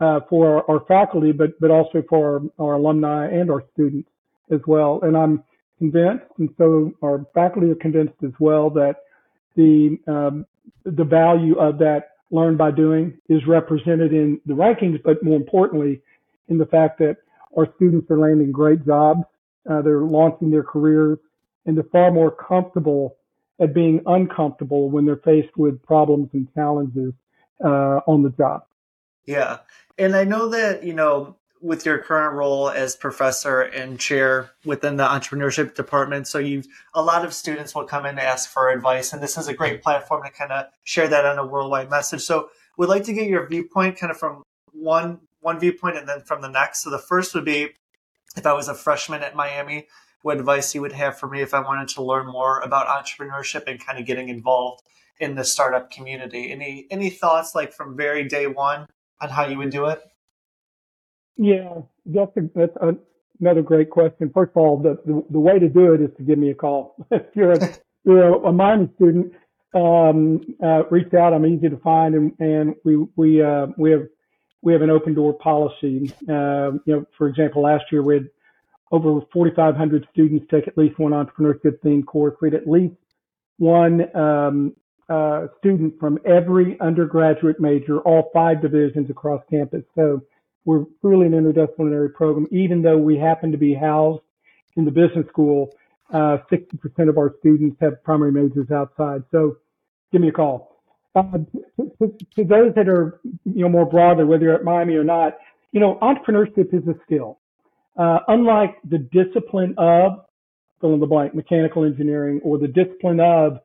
uh, 0.00 0.20
for 0.30 0.64
our, 0.68 0.70
our, 0.70 0.86
faculty, 0.86 1.32
but, 1.32 1.50
but 1.60 1.70
also 1.70 2.02
for 2.08 2.40
our, 2.58 2.66
our 2.66 2.74
alumni 2.74 3.26
and 3.26 3.50
our 3.50 3.62
students 3.74 4.08
as 4.50 4.60
well. 4.66 5.00
And 5.02 5.16
I'm, 5.16 5.44
convinced, 5.78 6.24
and 6.38 6.48
so 6.56 6.92
our 7.02 7.24
faculty 7.34 7.70
are 7.70 7.74
convinced 7.76 8.14
as 8.24 8.32
well 8.38 8.70
that 8.70 8.96
the 9.56 9.98
um, 10.06 10.46
the 10.84 11.04
value 11.04 11.58
of 11.58 11.78
that 11.78 12.10
learn 12.30 12.56
by 12.56 12.70
doing 12.70 13.16
is 13.28 13.40
represented 13.46 14.12
in 14.12 14.40
the 14.46 14.54
rankings, 14.54 15.02
but 15.02 15.22
more 15.22 15.36
importantly, 15.36 16.00
in 16.48 16.58
the 16.58 16.66
fact 16.66 16.98
that 16.98 17.16
our 17.56 17.68
students 17.76 18.10
are 18.10 18.18
landing 18.18 18.50
great 18.50 18.84
jobs, 18.84 19.22
uh, 19.68 19.82
they're 19.82 20.00
launching 20.00 20.50
their 20.50 20.62
careers, 20.62 21.18
and 21.66 21.76
they're 21.76 21.84
far 21.84 22.10
more 22.10 22.30
comfortable 22.30 23.16
at 23.60 23.72
being 23.72 24.02
uncomfortable 24.06 24.90
when 24.90 25.04
they're 25.04 25.16
faced 25.16 25.56
with 25.56 25.82
problems 25.82 26.28
and 26.32 26.52
challenges 26.54 27.12
uh, 27.64 28.00
on 28.06 28.22
the 28.22 28.30
job. 28.30 28.64
Yeah, 29.26 29.58
and 29.98 30.14
I 30.14 30.24
know 30.24 30.48
that 30.48 30.84
you 30.84 30.92
know 30.92 31.36
with 31.64 31.86
your 31.86 31.96
current 31.98 32.34
role 32.34 32.68
as 32.68 32.94
professor 32.94 33.62
and 33.62 33.98
chair 33.98 34.50
within 34.66 34.96
the 34.96 35.04
entrepreneurship 35.04 35.74
department. 35.74 36.28
So 36.28 36.38
you 36.38 36.62
a 36.92 37.02
lot 37.02 37.24
of 37.24 37.32
students 37.32 37.74
will 37.74 37.84
come 37.84 38.04
in 38.04 38.16
to 38.16 38.22
ask 38.22 38.50
for 38.50 38.70
advice, 38.70 39.12
and 39.12 39.22
this 39.22 39.38
is 39.38 39.48
a 39.48 39.54
great 39.54 39.82
platform 39.82 40.22
to 40.24 40.30
kind 40.30 40.52
of 40.52 40.66
share 40.82 41.08
that 41.08 41.24
on 41.24 41.38
a 41.38 41.46
worldwide 41.46 41.88
message. 41.88 42.20
So 42.20 42.50
we'd 42.76 42.88
like 42.88 43.04
to 43.04 43.14
get 43.14 43.28
your 43.28 43.46
viewpoint 43.46 43.96
kind 43.96 44.10
of 44.10 44.18
from 44.18 44.42
one 44.72 45.20
one 45.40 45.58
viewpoint 45.58 45.96
and 45.96 46.08
then 46.08 46.20
from 46.20 46.42
the 46.42 46.48
next. 46.48 46.82
So 46.82 46.90
the 46.90 46.98
first 46.98 47.34
would 47.34 47.44
be 47.44 47.70
if 48.36 48.46
I 48.46 48.52
was 48.52 48.68
a 48.68 48.74
freshman 48.74 49.22
at 49.22 49.36
Miami, 49.36 49.86
what 50.22 50.38
advice 50.38 50.74
you 50.74 50.80
would 50.80 50.92
have 50.92 51.18
for 51.18 51.28
me 51.28 51.42
if 51.42 51.52
I 51.52 51.60
wanted 51.60 51.88
to 51.88 52.02
learn 52.02 52.26
more 52.26 52.60
about 52.60 52.86
entrepreneurship 52.86 53.64
and 53.66 53.84
kind 53.84 53.98
of 53.98 54.06
getting 54.06 54.28
involved 54.28 54.82
in 55.20 55.34
the 55.34 55.44
startup 55.44 55.90
community. 55.90 56.50
Any 56.50 56.86
any 56.90 57.10
thoughts 57.10 57.54
like 57.54 57.72
from 57.72 57.96
very 57.96 58.24
day 58.26 58.46
one 58.46 58.86
on 59.20 59.28
how 59.28 59.46
you 59.46 59.58
would 59.58 59.70
do 59.70 59.86
it? 59.86 60.00
Yeah, 61.36 61.82
that's 62.06 62.36
a, 62.36 62.40
that's 62.54 62.76
a, 62.80 62.94
another 63.40 63.62
great 63.62 63.90
question. 63.90 64.30
First 64.32 64.52
of 64.52 64.56
all, 64.56 64.78
the, 64.80 64.98
the, 65.04 65.24
the 65.30 65.40
way 65.40 65.58
to 65.58 65.68
do 65.68 65.92
it 65.92 66.00
is 66.00 66.10
to 66.16 66.22
give 66.22 66.38
me 66.38 66.50
a 66.50 66.54
call. 66.54 66.94
if 67.10 67.22
you're 67.34 67.52
a, 67.52 67.74
you're 68.04 68.34
a, 68.34 68.48
a 68.48 68.52
Miami 68.52 68.88
student, 68.96 69.32
um, 69.74 70.40
uh, 70.62 70.84
reach 70.90 71.12
out. 71.14 71.32
I'm 71.32 71.46
easy 71.46 71.68
to 71.68 71.76
find, 71.78 72.14
and, 72.14 72.32
and 72.38 72.74
we 72.84 73.04
we 73.16 73.42
uh, 73.42 73.66
we 73.76 73.90
have 73.90 74.06
we 74.64 74.72
have 74.72 74.82
an 74.82 74.90
open 74.90 75.14
door 75.14 75.34
policy. 75.34 76.12
Uh, 76.28 76.72
you 76.86 76.96
know, 76.96 77.06
for 77.16 77.28
example, 77.28 77.62
last 77.62 77.84
year 77.92 78.02
we 78.02 78.14
had 78.14 78.30
over 78.90 79.20
4,500 79.32 80.08
students 80.10 80.46
take 80.50 80.66
at 80.66 80.76
least 80.78 80.98
one 80.98 81.12
entrepreneurship 81.12 81.78
themed 81.84 82.06
course. 82.06 82.34
We 82.40 82.50
had 82.50 82.54
at 82.54 82.68
least 82.68 82.94
one 83.58 84.16
um, 84.16 84.74
uh, 85.08 85.48
student 85.58 86.00
from 86.00 86.18
every 86.24 86.80
undergraduate 86.80 87.60
major, 87.60 87.98
all 88.00 88.30
five 88.32 88.62
divisions 88.62 89.10
across 89.10 89.42
campus. 89.50 89.82
So 89.94 90.22
we're 90.64 90.84
truly 91.02 91.26
an 91.26 91.32
interdisciplinary 91.32 92.14
program, 92.14 92.46
even 92.50 92.80
though 92.80 92.96
we 92.96 93.18
happen 93.18 93.52
to 93.52 93.58
be 93.58 93.74
housed 93.74 94.22
in 94.76 94.86
the 94.86 94.90
business 94.90 95.26
school. 95.28 95.70
Uh, 96.10 96.38
60% 96.50 97.08
of 97.08 97.18
our 97.18 97.34
students 97.40 97.76
have 97.80 98.02
primary 98.02 98.32
majors 98.32 98.70
outside. 98.70 99.24
So 99.30 99.58
give 100.10 100.22
me 100.22 100.28
a 100.28 100.32
call. 100.32 100.73
Uh, 101.14 101.22
to, 102.00 102.16
to, 102.36 102.44
those 102.44 102.74
that 102.74 102.88
are, 102.88 103.20
you 103.44 103.62
know, 103.62 103.68
more 103.68 103.86
broadly, 103.86 104.24
whether 104.24 104.44
you're 104.44 104.54
at 104.54 104.64
Miami 104.64 104.94
or 104.94 105.04
not, 105.04 105.34
you 105.72 105.80
know, 105.80 105.98
entrepreneurship 106.02 106.74
is 106.74 106.86
a 106.88 106.94
skill. 107.04 107.38
Uh, 107.96 108.18
unlike 108.28 108.76
the 108.88 108.98
discipline 108.98 109.74
of 109.78 110.24
fill 110.80 110.94
in 110.94 111.00
the 111.00 111.06
blank, 111.06 111.34
mechanical 111.34 111.84
engineering, 111.84 112.40
or 112.42 112.58
the 112.58 112.68
discipline 112.68 113.20
of 113.20 113.58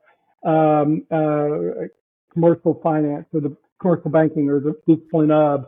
um, 0.46 1.06
uh, 1.12 1.88
commercial 2.32 2.80
finance, 2.84 3.26
or 3.34 3.42
the 3.42 3.56
commercial 3.82 4.12
banking, 4.12 4.50
or 4.50 4.60
the 4.60 4.76
discipline 4.88 5.32
of 5.32 5.66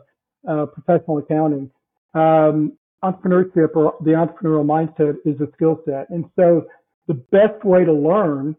uh, 0.48 0.66
professional 0.66 1.18
accounting. 1.18 1.70
Um, 2.14 2.72
entrepreneurship 3.04 3.74
or 3.74 3.96
the 4.00 4.12
entrepreneurial 4.12 4.64
mindset 4.64 5.16
is 5.24 5.40
a 5.40 5.50
skill 5.54 5.80
set. 5.84 6.08
And 6.10 6.24
so 6.36 6.66
the 7.08 7.14
best 7.14 7.64
way 7.64 7.84
to 7.84 7.92
learn 7.92 8.56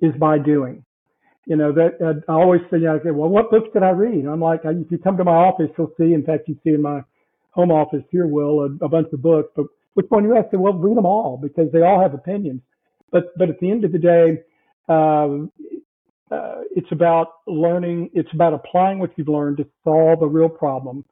is 0.00 0.14
by 0.18 0.38
doing. 0.38 0.84
You 1.48 1.56
know, 1.56 1.72
that 1.72 1.96
uh, 2.04 2.30
I 2.30 2.34
always 2.34 2.60
say, 2.70 2.76
you 2.76 2.84
know, 2.84 3.00
well, 3.14 3.30
what 3.30 3.50
books 3.50 3.68
did 3.72 3.82
I 3.82 3.90
read? 3.90 4.26
I'm 4.26 4.40
like, 4.40 4.60
if 4.64 4.92
you 4.92 4.98
come 4.98 5.16
to 5.16 5.24
my 5.24 5.32
office, 5.32 5.70
you'll 5.78 5.94
see, 5.98 6.12
in 6.12 6.22
fact, 6.22 6.46
you 6.46 6.56
see 6.62 6.74
in 6.74 6.82
my 6.82 7.00
home 7.52 7.70
office 7.70 8.04
here, 8.10 8.26
Will, 8.26 8.60
a, 8.60 8.84
a 8.84 8.88
bunch 8.88 9.08
of 9.14 9.22
books, 9.22 9.48
but 9.56 9.64
which 9.94 10.04
one 10.10 10.24
you 10.24 10.36
ask? 10.36 10.48
Well, 10.52 10.74
read 10.74 10.98
them 10.98 11.06
all 11.06 11.38
because 11.42 11.72
they 11.72 11.80
all 11.80 12.02
have 12.02 12.12
opinions. 12.12 12.60
But, 13.10 13.36
but 13.38 13.48
at 13.48 13.58
the 13.60 13.70
end 13.70 13.84
of 13.86 13.92
the 13.92 13.98
day, 13.98 14.42
um, 14.90 15.50
uh, 16.30 16.60
it's 16.76 16.92
about 16.92 17.28
learning. 17.46 18.10
It's 18.12 18.28
about 18.34 18.52
applying 18.52 18.98
what 18.98 19.12
you've 19.16 19.28
learned 19.28 19.56
to 19.56 19.66
solve 19.84 20.20
a 20.20 20.28
real 20.28 20.50
problem 20.50 21.02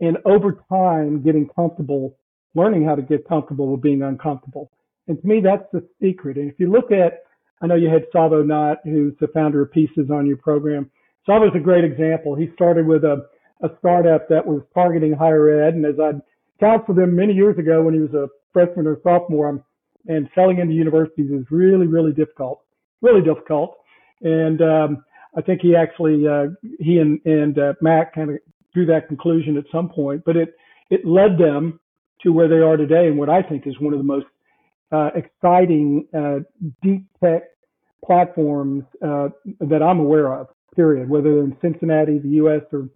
and 0.00 0.18
over 0.24 0.64
time 0.68 1.22
getting 1.22 1.48
comfortable, 1.54 2.16
learning 2.54 2.84
how 2.84 2.94
to 2.94 3.02
get 3.02 3.28
comfortable 3.28 3.68
with 3.68 3.82
being 3.82 4.02
uncomfortable. 4.02 4.70
And 5.06 5.20
to 5.20 5.26
me, 5.26 5.40
that's 5.40 5.64
the 5.72 5.86
secret. 6.02 6.36
And 6.36 6.50
if 6.50 6.58
you 6.58 6.70
look 6.70 6.90
at, 6.90 7.22
I 7.64 7.66
know 7.66 7.76
you 7.76 7.88
had 7.88 8.04
Tsavo 8.12 8.44
Knott, 8.44 8.80
who's 8.84 9.14
the 9.20 9.28
founder 9.28 9.62
of 9.62 9.72
Pieces 9.72 10.10
on 10.12 10.26
your 10.26 10.36
program. 10.36 10.90
Tsavo's 11.26 11.56
a 11.56 11.60
great 11.60 11.82
example. 11.82 12.34
He 12.34 12.50
started 12.52 12.86
with 12.86 13.04
a, 13.04 13.26
a 13.62 13.70
startup 13.78 14.28
that 14.28 14.46
was 14.46 14.60
targeting 14.74 15.14
higher 15.14 15.62
ed. 15.62 15.72
And 15.72 15.86
as 15.86 15.94
I'd 15.98 16.20
counseled 16.60 16.98
him 16.98 17.16
many 17.16 17.32
years 17.32 17.56
ago 17.58 17.82
when 17.82 17.94
he 17.94 18.00
was 18.00 18.12
a 18.12 18.28
freshman 18.52 18.86
or 18.86 18.98
sophomore, 19.02 19.64
and 20.06 20.28
selling 20.34 20.58
into 20.58 20.74
universities 20.74 21.30
is 21.30 21.46
really, 21.50 21.86
really 21.86 22.12
difficult, 22.12 22.60
really 23.00 23.22
difficult. 23.22 23.78
And 24.20 24.60
um, 24.60 25.04
I 25.34 25.40
think 25.40 25.62
he 25.62 25.74
actually, 25.74 26.28
uh, 26.28 26.48
he 26.78 26.98
and, 26.98 27.18
and 27.24 27.58
uh, 27.58 27.72
Mac 27.80 28.14
kind 28.14 28.28
of 28.28 28.36
drew 28.74 28.84
that 28.84 29.08
conclusion 29.08 29.56
at 29.56 29.64
some 29.72 29.88
point, 29.88 30.22
but 30.26 30.36
it, 30.36 30.54
it 30.90 31.06
led 31.06 31.38
them 31.38 31.80
to 32.24 32.30
where 32.30 32.46
they 32.46 32.56
are 32.56 32.76
today 32.76 33.06
and 33.06 33.16
what 33.16 33.30
I 33.30 33.40
think 33.40 33.66
is 33.66 33.80
one 33.80 33.94
of 33.94 33.98
the 33.98 34.04
most 34.04 34.26
uh, 34.92 35.08
exciting 35.14 36.06
uh, 36.14 36.40
deep 36.82 37.06
tech 37.22 37.44
platforms 38.04 38.84
uh, 39.02 39.28
that 39.60 39.82
I'm 39.82 40.00
aware 40.00 40.32
of, 40.32 40.48
period, 40.74 41.08
whether 41.08 41.40
in 41.40 41.56
Cincinnati, 41.60 42.18
the 42.18 42.28
U.S., 42.28 42.62
or 42.72 42.88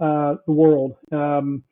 uh, 0.00 0.36
the 0.46 0.52
world. 0.52 0.96
Um, 1.12 1.62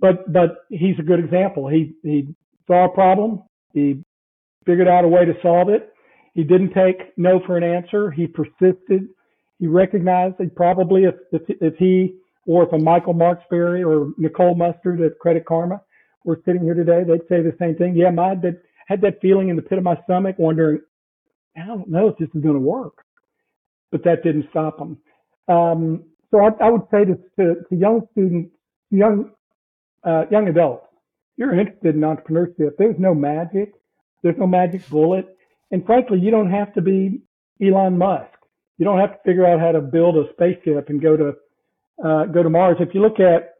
but 0.00 0.32
but 0.32 0.64
he's 0.68 0.98
a 0.98 1.02
good 1.02 1.18
example. 1.18 1.68
He 1.68 1.94
he 2.02 2.34
saw 2.66 2.86
a 2.86 2.88
problem, 2.88 3.42
he 3.72 4.04
figured 4.66 4.88
out 4.88 5.04
a 5.04 5.08
way 5.08 5.24
to 5.24 5.34
solve 5.42 5.68
it. 5.68 5.92
He 6.34 6.42
didn't 6.42 6.72
take 6.72 7.16
no 7.16 7.40
for 7.46 7.56
an 7.56 7.62
answer. 7.62 8.10
He 8.10 8.26
persisted. 8.26 9.08
He 9.58 9.66
recognized 9.66 10.36
that 10.38 10.54
probably 10.56 11.04
if, 11.04 11.14
if, 11.32 11.42
if 11.60 11.74
he 11.76 12.16
or 12.46 12.64
if 12.64 12.72
a 12.72 12.78
Michael 12.78 13.14
Markesbery 13.14 13.86
or 13.86 14.12
Nichole 14.18 14.56
Mustard 14.56 15.00
at 15.00 15.18
Credit 15.18 15.44
Karma 15.46 15.80
were 16.24 16.40
sitting 16.44 16.62
here 16.62 16.74
today, 16.74 17.02
they'd 17.06 17.26
say 17.28 17.40
the 17.42 17.54
same 17.58 17.76
thing. 17.76 17.94
Yeah, 17.94 18.10
my 18.10 18.34
did, 18.34 18.56
had 18.86 19.00
that 19.02 19.20
feeling 19.22 19.48
in 19.48 19.56
the 19.56 19.62
pit 19.62 19.78
of 19.78 19.84
my 19.84 19.96
stomach, 20.04 20.36
wondering, 20.38 20.80
I 21.56 21.66
don't 21.66 21.88
know 21.88 22.08
if 22.08 22.18
this 22.18 22.28
is 22.34 22.42
going 22.42 22.54
to 22.54 22.60
work. 22.60 23.04
But 23.90 24.04
that 24.04 24.24
didn't 24.24 24.48
stop 24.50 24.78
them. 24.78 24.98
Um, 25.46 26.04
so 26.30 26.40
I, 26.40 26.64
I, 26.64 26.70
would 26.70 26.82
say 26.90 27.04
to, 27.04 27.14
to, 27.38 27.60
to 27.68 27.76
young 27.76 28.08
students, 28.12 28.50
young 28.90 29.30
uh, 30.02 30.24
young 30.30 30.48
adults, 30.48 30.86
you're 31.36 31.56
interested 31.58 31.94
in 31.94 32.00
entrepreneurship. 32.00 32.76
There's 32.76 32.98
no 32.98 33.14
magic. 33.14 33.74
There's 34.22 34.36
no 34.36 34.46
magic 34.46 34.88
bullet. 34.88 35.36
And 35.70 35.84
frankly, 35.86 36.18
you 36.18 36.30
don't 36.30 36.50
have 36.50 36.74
to 36.74 36.82
be 36.82 37.20
Elon 37.62 37.98
Musk. 37.98 38.30
You 38.78 38.84
don't 38.84 38.98
have 38.98 39.12
to 39.12 39.18
figure 39.24 39.46
out 39.46 39.60
how 39.60 39.72
to 39.72 39.80
build 39.80 40.16
a 40.16 40.24
spaceship 40.32 40.88
and 40.88 41.00
go 41.00 41.16
to 41.16 41.32
uh, 42.04 42.24
go 42.26 42.42
to 42.42 42.50
Mars. 42.50 42.78
If 42.80 42.94
you 42.94 43.00
look 43.00 43.20
at 43.20 43.54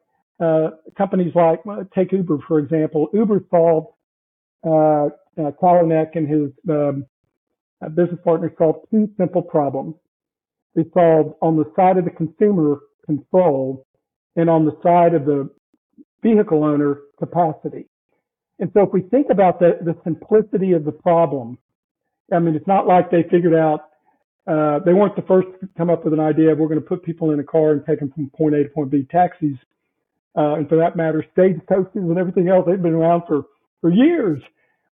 uh, 0.45 0.71
companies 0.99 1.33
like 1.35 1.61
take 1.95 2.13
Uber 2.13 2.39
for 2.49 2.59
example, 2.59 3.09
Uber 3.13 3.45
solved 3.51 3.89
uh, 4.67 5.11
uh, 5.41 5.51
and 6.15 6.29
his 6.29 6.51
um, 6.69 7.07
business 7.89 8.21
partners 8.25 8.53
solved 8.59 8.87
two 8.91 9.09
simple 9.17 9.43
problems. 9.43 9.95
They 10.75 10.85
solved 10.93 11.35
on 11.41 11.57
the 11.57 11.71
side 11.77 11.97
of 11.97 12.05
the 12.05 12.11
consumer 12.11 12.81
control 13.07 13.87
and 14.37 14.51
on 14.51 14.65
the 14.65 14.77
side 14.83 15.15
of 15.15 15.25
the 15.25 15.51
vehicle 16.23 16.65
owner 16.65 16.99
capacity. 17.19 17.87
And 18.59 18.71
so 18.73 18.83
if 18.83 18.93
we 18.93 19.03
think 19.03 19.29
about 19.31 19.59
the, 19.59 19.79
the 19.85 19.97
simplicity 20.05 20.73
of 20.73 20.85
the 20.85 20.93
problem, 20.93 21.59
I 22.33 22.39
mean, 22.39 22.55
it's 22.55 22.67
not 22.67 22.87
like 22.87 23.11
they 23.11 23.23
figured 23.31 23.55
out, 23.55 23.81
uh, 24.47 24.79
they 24.85 24.93
weren't 24.93 25.17
the 25.17 25.23
first 25.23 25.49
to 25.61 25.69
come 25.77 25.91
up 25.91 26.05
with 26.05 26.13
an 26.13 26.21
idea 26.21 26.53
of 26.53 26.59
we're 26.59 26.69
going 26.69 26.81
to 26.81 26.87
put 26.87 27.03
people 27.03 27.31
in 27.31 27.41
a 27.41 27.45
car 27.45 27.73
and 27.73 27.85
take 27.85 28.01
them 28.01 28.13
from 28.13 28.31
point 28.31 28.55
A 28.55 28.65
to 28.65 28.69
point 28.69 28.91
B. 28.91 29.07
Taxis, 29.11 29.57
uh, 30.37 30.55
and 30.55 30.69
for 30.69 30.77
that 30.77 30.97
matter, 30.97 31.25
stage 31.33 31.57
coaches 31.69 31.91
and 31.95 32.19
everything 32.19 32.49
else, 32.49 32.65
they've 32.67 32.81
been 32.81 32.95
around 32.95 33.23
for, 33.27 33.45
for 33.81 33.93
years. 33.93 34.43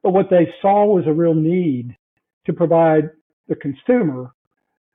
But 0.04 0.12
what 0.12 0.30
they 0.30 0.48
saw 0.62 0.86
was 0.86 1.06
a 1.08 1.14
real 1.14 1.34
need 1.34 1.96
to 2.48 2.54
provide 2.54 3.12
the 3.48 3.56
consumer, 3.56 4.34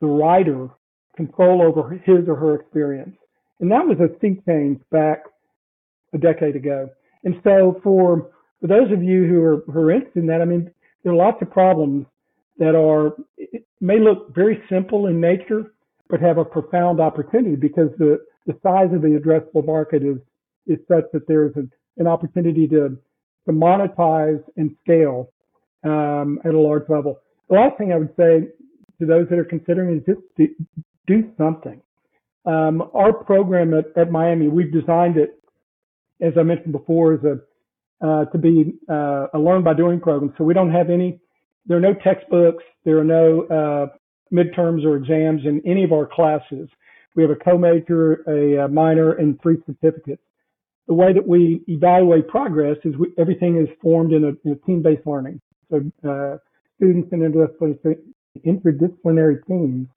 the 0.01 0.07
writer, 0.07 0.69
control 1.17 1.63
over 1.63 1.91
his 1.91 2.27
or 2.27 2.35
her 2.35 2.55
experience. 2.57 3.17
And 3.61 3.71
that 3.71 3.87
was 3.87 3.99
a 4.01 4.09
sea 4.21 4.41
change 4.47 4.81
back 4.91 5.23
a 6.13 6.19
decade 6.19 6.57
ago. 6.57 6.91
And 7.25 7.37
so 7.45 7.81
for 7.85 8.31
for 8.61 8.67
those 8.67 8.93
of 8.93 9.03
you 9.03 9.27
who 9.27 9.43
are, 9.43 9.57
who 9.73 9.81
are 9.81 9.91
interested 9.91 10.21
in 10.21 10.27
that, 10.29 10.41
I 10.41 10.45
mean, 10.45 10.71
there 11.03 11.13
are 11.13 11.17
lots 11.17 11.43
of 11.43 11.51
problems 11.51 12.07
that 12.59 12.75
are 12.75 13.13
may 13.81 13.99
look 13.99 14.35
very 14.35 14.63
simple 14.69 15.07
in 15.07 15.21
nature, 15.21 15.73
but 16.09 16.21
have 16.21 16.39
a 16.39 16.45
profound 16.45 17.01
opportunity 17.01 17.57
because 17.57 17.91
the, 17.99 18.21
the 18.47 18.57
size 18.63 18.93
of 18.93 19.03
the 19.03 19.19
addressable 19.19 19.67
market 19.67 20.03
is 20.03 20.19
is 20.67 20.79
such 20.89 21.05
that 21.13 21.27
there's 21.27 21.55
a, 21.57 21.65
an 21.99 22.07
opportunity 22.07 22.67
to 22.69 22.97
to 23.47 23.53
monetize 23.53 24.43
and 24.57 24.77
scale 24.83 25.31
um, 25.85 26.39
at 26.45 26.55
a 26.55 26.61
large 26.61 26.89
level. 26.89 27.21
The 27.53 27.59
last 27.59 27.77
thing 27.77 27.93
I 27.93 27.97
would 27.97 28.15
say 28.17 28.49
to 28.99 29.05
those 29.07 29.29
that 29.29 29.39
are 29.39 29.45
considering 29.45 29.99
is 29.99 30.03
just 30.07 30.21
do, 30.39 30.49
do 31.07 31.31
something. 31.37 31.83
Um, 32.47 32.83
our 32.95 33.13
program 33.13 33.75
at, 33.75 33.95
at 33.95 34.11
Miami, 34.11 34.49
we've 34.49 34.73
designed 34.73 35.19
it, 35.19 35.39
as 36.23 36.33
I 36.41 36.45
mentioned 36.45 36.73
before, 36.73 37.13
as 37.13 37.21
a 37.25 37.41
uh, 38.03 38.25
to 38.25 38.39
be 38.39 38.79
uh, 38.89 39.27
a 39.35 39.39
learn 39.39 39.63
by 39.63 39.75
doing 39.75 40.01
program. 40.01 40.33
So 40.39 40.45
we 40.45 40.55
don't 40.55 40.73
have 40.73 40.89
any, 40.89 41.21
there 41.67 41.77
are 41.77 41.81
no 41.81 41.93
textbooks, 41.93 42.65
there 42.87 42.99
are 42.99 43.05
no 43.05 43.43
uh, 43.43 43.87
midterms 44.35 44.87
or 44.87 44.97
exams 44.97 45.43
in 45.45 45.61
any 45.67 45.85
of 45.85 45.93
our 45.93 46.07
classes. 46.07 46.71
We 47.17 47.23
have 47.23 47.31
a 47.31 47.37
co-major, 47.37 48.25
a, 48.29 48.65
a 48.65 48.69
minor, 48.69 49.13
and 49.13 49.39
three 49.43 49.59
certificates. 49.67 50.23
The 50.89 50.95
way 50.95 51.13
that 51.13 51.29
we 51.29 51.63
evaluate 51.69 52.29
progress 52.29 52.79
is 52.83 52.97
we, 52.97 53.13
everything 53.19 53.59
is 53.59 53.69
formed 53.83 54.15
in 54.15 54.25
a, 54.25 54.51
a 54.51 54.55
team-based 54.67 55.07
learning. 55.07 55.43
So 55.71 55.83
uh, 56.09 56.39
students 56.77 57.13
in 57.13 57.21
interdisciplinary, 58.45 59.47
teams 59.47 59.89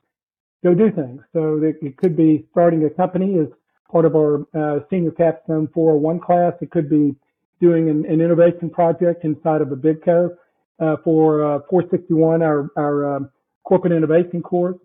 go 0.63 0.73
do 0.73 0.91
things. 0.91 1.21
So 1.33 1.61
it 1.61 1.97
could 1.97 2.17
be 2.17 2.47
starting 2.51 2.83
a 2.85 2.89
company 2.89 3.38
as 3.39 3.47
part 3.91 4.05
of 4.05 4.15
our 4.15 4.45
uh, 4.53 4.79
senior 4.89 5.11
capstone 5.11 5.67
401 5.73 6.19
class. 6.19 6.53
It 6.61 6.71
could 6.71 6.89
be 6.89 7.15
doing 7.61 7.89
an, 7.89 8.05
an 8.05 8.19
innovation 8.21 8.69
project 8.69 9.23
inside 9.23 9.61
of 9.61 9.71
a 9.71 9.75
BigCo 9.75 10.35
uh, 10.79 10.97
for 11.03 11.55
uh, 11.55 11.59
461, 11.69 12.41
our, 12.41 12.69
our 12.77 13.15
um, 13.15 13.29
corporate 13.63 13.93
innovation 13.93 14.41
course. 14.41 14.77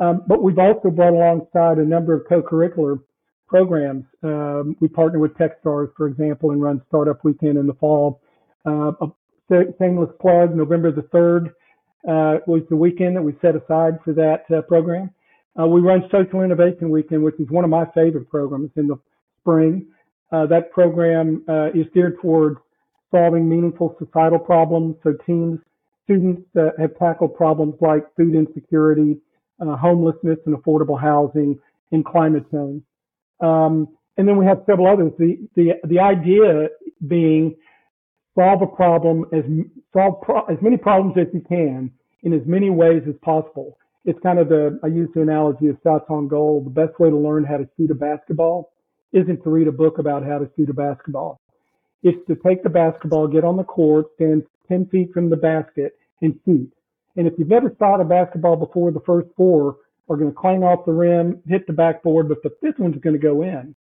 Um, 0.00 0.22
but 0.26 0.42
we've 0.42 0.58
also 0.58 0.90
brought 0.90 1.12
alongside 1.12 1.78
a 1.78 1.84
number 1.84 2.14
of 2.14 2.22
co-curricular 2.28 3.00
programs. 3.46 4.04
Um, 4.22 4.76
we 4.80 4.88
partner 4.88 5.18
with 5.18 5.34
Techstars, 5.34 5.88
for 5.96 6.08
example, 6.08 6.50
and 6.50 6.62
run 6.62 6.82
Startup 6.88 7.22
Weekend 7.24 7.58
in 7.58 7.66
the 7.66 7.74
fall. 7.74 8.20
Uh, 8.64 8.92
shameless 9.48 10.10
plug, 10.20 10.54
November 10.54 10.90
the 10.90 11.02
3rd 11.02 11.48
uh, 12.08 12.40
was 12.46 12.62
the 12.68 12.76
weekend 12.76 13.16
that 13.16 13.22
we 13.22 13.34
set 13.40 13.56
aside 13.56 13.98
for 14.04 14.12
that 14.12 14.44
uh, 14.54 14.62
program. 14.62 15.10
Uh, 15.58 15.66
we 15.66 15.80
run 15.80 16.02
Social 16.10 16.42
Innovation 16.42 16.90
Weekend, 16.90 17.22
which 17.22 17.38
is 17.38 17.48
one 17.50 17.64
of 17.64 17.70
my 17.70 17.84
favorite 17.94 18.28
programs 18.28 18.70
in 18.76 18.88
the 18.88 18.96
spring. 19.40 19.86
Uh, 20.32 20.46
that 20.46 20.72
program 20.72 21.44
uh, 21.48 21.68
is 21.68 21.86
geared 21.94 22.18
toward 22.20 22.56
solving 23.10 23.48
meaningful 23.48 23.96
societal 23.98 24.38
problems. 24.38 24.96
So 25.04 25.14
teams, 25.26 25.60
students 26.04 26.42
uh, 26.58 26.70
have 26.78 26.98
tackled 26.98 27.36
problems 27.36 27.74
like 27.80 28.04
food 28.16 28.34
insecurity, 28.34 29.18
homelessness 29.60 30.38
and 30.44 30.54
affordable 30.56 31.00
housing, 31.00 31.58
and 31.92 32.04
climate 32.04 32.44
change. 32.50 32.82
Um, 33.40 33.88
and 34.16 34.28
then 34.28 34.36
we 34.36 34.44
have 34.46 34.62
several 34.66 34.86
others. 34.86 35.12
The, 35.18 35.48
the, 35.54 35.72
the 35.84 36.00
idea 36.00 36.68
being 37.06 37.56
solve 38.34 38.62
a 38.62 38.66
problem 38.66 39.26
as 39.32 39.44
solve 39.92 40.20
pro- 40.22 40.44
as 40.46 40.58
many 40.62 40.76
problems 40.76 41.16
as 41.18 41.32
you 41.34 41.40
can 41.48 41.90
in 42.22 42.32
as 42.32 42.46
many 42.46 42.70
ways 42.70 43.02
as 43.08 43.14
possible. 43.22 43.78
It's 44.04 44.18
kind 44.22 44.38
of 44.38 44.48
the 44.48 44.78
I 44.82 44.88
use 44.88 45.08
the 45.14 45.22
analogy 45.22 45.68
of 45.68 45.78
shots 45.82 46.06
on 46.08 46.28
goal. 46.28 46.62
The 46.62 46.70
best 46.70 46.98
way 47.00 47.10
to 47.10 47.16
learn 47.16 47.44
how 47.44 47.56
to 47.58 47.68
shoot 47.76 47.90
a 47.90 47.94
basketball 47.94 48.72
isn't 49.12 49.42
to 49.44 49.50
read 49.50 49.68
a 49.68 49.72
book 49.72 49.98
about 49.98 50.24
how 50.24 50.38
to 50.38 50.50
shoot 50.56 50.70
a 50.70 50.74
basketball. 50.74 51.40
It's 52.02 52.18
to 52.26 52.36
take 52.46 52.62
the 52.62 52.70
basketball, 52.70 53.28
get 53.28 53.44
on 53.44 53.56
the 53.56 53.64
court, 53.64 54.06
stand 54.16 54.42
10 54.68 54.86
feet 54.86 55.12
from 55.14 55.30
the 55.30 55.36
basket, 55.36 55.92
and 56.20 56.38
shoot. 56.44 56.70
And 57.16 57.26
if 57.26 57.34
you've 57.38 57.48
never 57.48 57.74
shot 57.78 58.00
a 58.00 58.04
basketball 58.04 58.56
before, 58.56 58.90
the 58.90 59.00
first 59.06 59.28
four 59.36 59.76
are 60.10 60.16
going 60.16 60.30
to 60.30 60.36
clang 60.36 60.62
off 60.62 60.84
the 60.84 60.92
rim, 60.92 61.40
hit 61.48 61.66
the 61.66 61.72
backboard, 61.72 62.28
but 62.28 62.42
the 62.42 62.50
fifth 62.60 62.78
one's 62.78 63.00
going 63.00 63.14
to 63.14 63.22
go 63.22 63.42
in. 63.42 63.74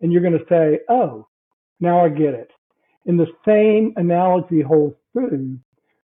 and 0.00 0.12
you're 0.12 0.22
going 0.22 0.38
to 0.38 0.44
say, 0.48 0.80
oh, 0.88 1.26
now 1.80 2.04
I 2.04 2.08
get 2.08 2.34
it. 2.34 2.50
And 3.06 3.18
the 3.18 3.26
same 3.46 3.92
analogy 3.96 4.60
holds 4.60 4.96
true 5.12 5.58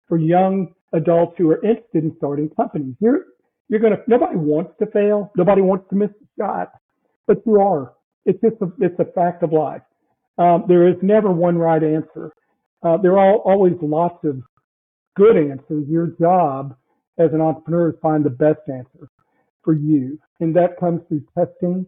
for 0.08 0.18
young 0.18 0.74
adults 0.92 1.34
who 1.36 1.50
are 1.50 1.62
interested 1.62 2.04
in 2.04 2.14
starting 2.16 2.48
companies. 2.50 2.94
You're, 3.00 3.24
you're 3.68 3.80
going 3.80 3.92
to, 3.92 4.02
nobody 4.06 4.36
wants 4.36 4.72
to 4.78 4.86
fail. 4.86 5.30
Nobody 5.36 5.62
wants 5.62 5.88
to 5.90 5.96
miss 5.96 6.10
a 6.10 6.42
shot, 6.42 6.72
but 7.26 7.38
you 7.44 7.60
are. 7.60 7.92
It's 8.24 8.40
just 8.40 8.56
a, 8.62 8.72
it's 8.80 8.98
a 8.98 9.12
fact 9.12 9.42
of 9.42 9.52
life. 9.52 9.82
Um, 10.38 10.64
there 10.68 10.88
is 10.88 10.96
never 11.02 11.30
one 11.30 11.56
right 11.58 11.82
answer. 11.82 12.32
Uh, 12.82 12.96
there 12.96 13.18
are 13.18 13.36
always 13.36 13.74
lots 13.80 14.24
of 14.24 14.42
good 15.16 15.36
answers. 15.36 15.86
Your 15.88 16.08
job 16.20 16.76
as 17.18 17.32
an 17.32 17.40
entrepreneur 17.40 17.90
is 17.90 17.96
find 18.02 18.24
the 18.24 18.30
best 18.30 18.60
answer 18.68 19.08
for 19.64 19.74
you. 19.74 20.18
And 20.40 20.54
that 20.56 20.78
comes 20.78 21.00
through 21.08 21.24
testing. 21.36 21.86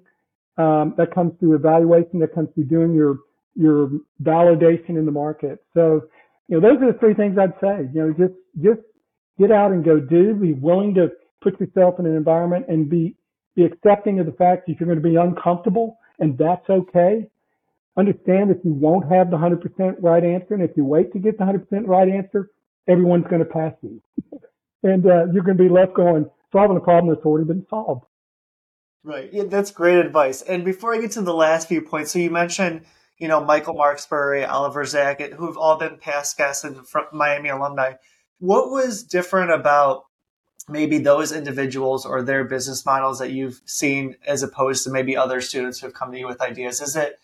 Um, 0.56 0.94
that 0.96 1.14
comes 1.14 1.32
through 1.38 1.54
evaluation. 1.54 2.18
That 2.20 2.34
comes 2.34 2.48
through 2.54 2.64
doing 2.64 2.94
your, 2.94 3.18
your 3.58 3.90
validation 4.22 4.90
in 4.90 5.04
the 5.04 5.12
market. 5.12 5.64
So, 5.74 6.02
you 6.46 6.58
know, 6.58 6.68
those 6.68 6.82
are 6.82 6.92
the 6.92 6.98
three 6.98 7.14
things 7.14 7.36
I'd 7.36 7.58
say. 7.60 7.90
You 7.92 8.00
know, 8.00 8.12
just, 8.12 8.38
just 8.62 8.80
get 9.38 9.50
out 9.50 9.72
and 9.72 9.84
go 9.84 9.98
do, 9.98 10.34
be 10.34 10.52
willing 10.52 10.94
to 10.94 11.08
put 11.42 11.60
yourself 11.60 11.98
in 11.98 12.06
an 12.06 12.16
environment 12.16 12.66
and 12.68 12.88
be, 12.88 13.16
be 13.56 13.64
accepting 13.64 14.20
of 14.20 14.26
the 14.26 14.32
fact 14.32 14.66
that 14.66 14.76
you're 14.78 14.86
going 14.86 15.02
to 15.02 15.08
be 15.08 15.16
uncomfortable 15.16 15.98
and 16.18 16.38
that's 16.38 16.68
okay. 16.70 17.28
Understand 17.96 18.50
that 18.50 18.64
you 18.64 18.72
won't 18.72 19.10
have 19.10 19.30
the 19.30 19.36
100% 19.36 19.96
right 20.00 20.22
answer. 20.22 20.54
And 20.54 20.62
if 20.62 20.76
you 20.76 20.84
wait 20.84 21.12
to 21.12 21.18
get 21.18 21.36
the 21.38 21.44
100% 21.44 21.86
right 21.86 22.08
answer, 22.08 22.50
everyone's 22.88 23.26
going 23.28 23.40
to 23.40 23.44
pass 23.44 23.72
you. 23.82 24.00
and 24.82 25.04
uh, 25.04 25.26
you're 25.32 25.42
going 25.42 25.56
to 25.56 25.62
be 25.62 25.68
left 25.68 25.94
going, 25.94 26.26
solving 26.52 26.76
a 26.76 26.80
problem 26.80 27.12
that's 27.12 27.26
already 27.26 27.46
been 27.46 27.66
solved. 27.68 28.04
Right. 29.04 29.32
Yeah, 29.32 29.44
that's 29.44 29.70
great 29.70 29.98
advice. 29.98 30.42
And 30.42 30.64
before 30.64 30.94
I 30.94 31.00
get 31.00 31.12
to 31.12 31.22
the 31.22 31.34
last 31.34 31.68
few 31.68 31.80
points, 31.80 32.12
so 32.12 32.18
you 32.18 32.30
mentioned, 32.30 32.82
you 33.18 33.28
know, 33.28 33.44
Michael 33.44 33.74
Markesbery, 33.74 34.48
Oliver 34.48 34.84
Zackett, 34.84 35.32
who've 35.32 35.56
all 35.56 35.76
been 35.76 35.98
past 35.98 36.36
guests 36.36 36.64
and 36.64 36.78
Miami 37.12 37.48
alumni. 37.48 37.94
What 38.38 38.70
was 38.70 39.02
different 39.02 39.50
about 39.50 40.04
maybe 40.68 40.98
those 40.98 41.32
individuals 41.32 42.06
or 42.06 42.22
their 42.22 42.44
business 42.44 42.84
models 42.86 43.18
that 43.18 43.32
you've 43.32 43.60
seen 43.64 44.16
as 44.26 44.42
opposed 44.42 44.84
to 44.84 44.90
maybe 44.90 45.16
other 45.16 45.40
students 45.40 45.80
who've 45.80 45.94
come 45.94 46.12
to 46.12 46.18
you 46.18 46.26
with 46.26 46.40
ideas? 46.40 46.80
Is 46.80 46.94
it 46.94 47.18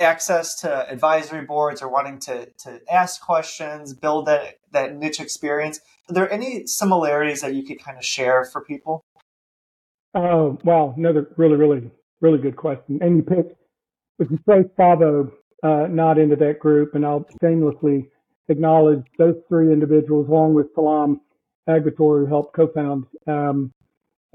access 0.00 0.60
to 0.60 0.90
advisory 0.90 1.44
boards 1.44 1.82
or 1.82 1.88
wanting 1.88 2.18
to, 2.20 2.46
to 2.58 2.80
ask 2.90 3.20
questions, 3.20 3.94
build 3.94 4.26
that, 4.26 4.58
that 4.72 4.94
niche 4.94 5.20
experience? 5.20 5.80
Are 6.08 6.14
there 6.14 6.30
any 6.30 6.66
similarities 6.66 7.40
that 7.40 7.54
you 7.54 7.62
could 7.62 7.82
kind 7.82 7.96
of 7.96 8.04
share 8.04 8.44
for 8.44 8.62
people? 8.62 9.04
Uh, 10.14 10.18
oh, 10.18 10.58
wow. 10.64 10.94
Another 10.96 11.28
really, 11.36 11.56
really, 11.56 11.90
really 12.20 12.38
good 12.38 12.56
question. 12.56 12.98
And 13.00 13.16
you 13.16 13.22
picked, 13.22 13.54
if 14.18 14.30
you 14.30 14.38
say 14.48 14.64
Tsavo 14.78 15.32
uh, 15.62 15.86
not 15.88 16.18
into 16.18 16.36
that 16.36 16.58
group, 16.58 16.94
and 16.94 17.04
I'll 17.04 17.26
shamelessly 17.42 18.08
acknowledge 18.48 19.04
those 19.18 19.36
three 19.48 19.72
individuals 19.72 20.28
along 20.28 20.54
with 20.54 20.72
Salam 20.74 21.20
Agbator, 21.68 22.20
who 22.20 22.26
helped 22.26 22.54
co-found 22.54 23.04
um, 23.26 23.72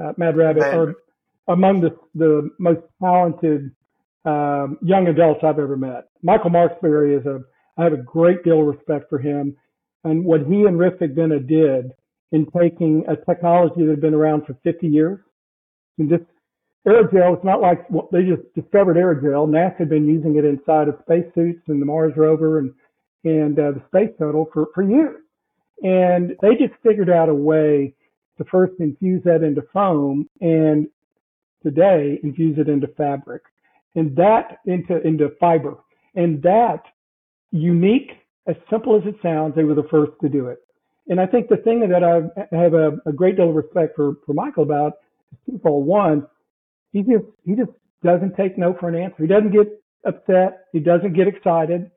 uh, 0.04 0.14
Mad 0.18 0.38
Rabbit, 0.38 0.62
Man. 0.62 0.76
are 0.76 0.94
among 1.48 1.82
the, 1.82 1.98
the 2.16 2.50
most 2.60 2.82
talented 3.02 3.72
um, 4.26 4.78
young 4.82 5.08
adults 5.08 5.42
I've 5.44 5.60
ever 5.60 5.76
met. 5.76 6.06
Michael 6.22 6.52
Marksbury 6.52 7.16
is 7.16 7.26
a, 7.26 7.42
I 7.78 7.84
have 7.84 7.94
a 7.94 7.98
great 7.98 8.44
deal 8.44 8.62
of 8.62 8.68
respect 8.68 9.10
for 9.10 9.20
him 9.20 9.56
and 10.04 10.24
what 10.24 10.42
he 10.42 10.64
and 10.64 10.80
Rifik 10.80 11.16
Vinna 11.16 11.46
did 11.46 11.92
in 12.32 12.46
taking 12.58 13.04
a 13.08 13.16
technology 13.16 13.86
that 13.86 13.90
had 13.90 14.02
been 14.02 14.14
around 14.14 14.46
for 14.46 14.58
50 14.64 14.88
years 14.88 15.20
and 15.98 16.10
just 16.10 16.24
aerogel, 16.88 17.36
it's 17.36 17.46
not 17.46 17.62
like 17.62 17.90
well, 17.90 18.10
they 18.12 18.24
just 18.24 18.42
discovered 18.56 18.98
aerogel. 18.98 19.48
NASA 19.48 19.78
had 19.80 19.90
been 19.90 20.08
using 20.08 20.38
it 20.38 20.46
inside 20.46 20.88
of 20.88 20.96
spacesuits 21.02 21.62
and 21.68 21.82
the 21.82 21.86
Mars 21.86 22.14
rover 22.16 22.60
and, 22.60 22.74
and 23.24 23.58
uh, 23.60 23.72
the 23.72 23.82
space 23.88 24.14
shuttle 24.18 24.50
for, 24.54 24.68
for 24.74 24.84
years. 24.84 25.22
And 25.82 26.36
they 26.42 26.56
just 26.56 26.74
figured 26.82 27.10
out 27.10 27.30
a 27.30 27.34
way 27.34 27.94
to 28.38 28.44
first 28.46 28.74
infuse 28.80 29.24
that 29.24 29.44
into 29.44 29.64
foam 29.74 30.30
and 30.42 30.88
today 31.62 32.20
infuse 32.24 32.58
it 32.58 32.68
into 32.68 32.88
fabric 32.88 33.44
and 33.96 34.16
that 34.16 34.60
into, 34.66 35.02
into 35.06 35.30
fiber. 35.40 35.76
And 36.16 36.42
that 36.44 36.84
unique, 37.52 38.12
as 38.48 38.56
simple 38.70 38.96
as 38.96 39.04
it 39.06 39.16
sounds, 39.22 39.56
they 39.56 39.64
were 39.64 39.76
the 39.76 39.88
first 39.90 40.14
to 40.22 40.30
do 40.30 40.48
it. 40.48 40.60
And 41.08 41.20
I 41.20 41.26
think 41.26 41.50
the 41.50 41.58
thing 41.58 41.82
that 41.82 42.04
I 42.04 42.56
have 42.56 42.74
a, 42.74 42.98
a 43.06 43.12
great 43.12 43.36
deal 43.36 43.50
of 43.50 43.56
respect 43.56 43.96
for, 43.96 44.14
for 44.26 44.34
Michael 44.34 44.64
about 44.64 44.94
is 45.32 45.40
twofold. 45.46 45.86
One, 45.86 46.26
he 46.94 47.02
just, 47.02 47.26
he 47.46 47.56
just 47.56 47.72
doesn't 48.04 48.36
take 48.36 48.58
no 48.58 48.74
for 48.80 48.88
an 48.88 48.96
answer. 48.96 49.22
He 49.24 49.28
doesn't 49.28 49.52
get 49.52 49.68
upset. 50.06 50.68
He 50.72 50.80
doesn't 50.80 51.14
get 51.14 51.28
excited. 51.28 51.92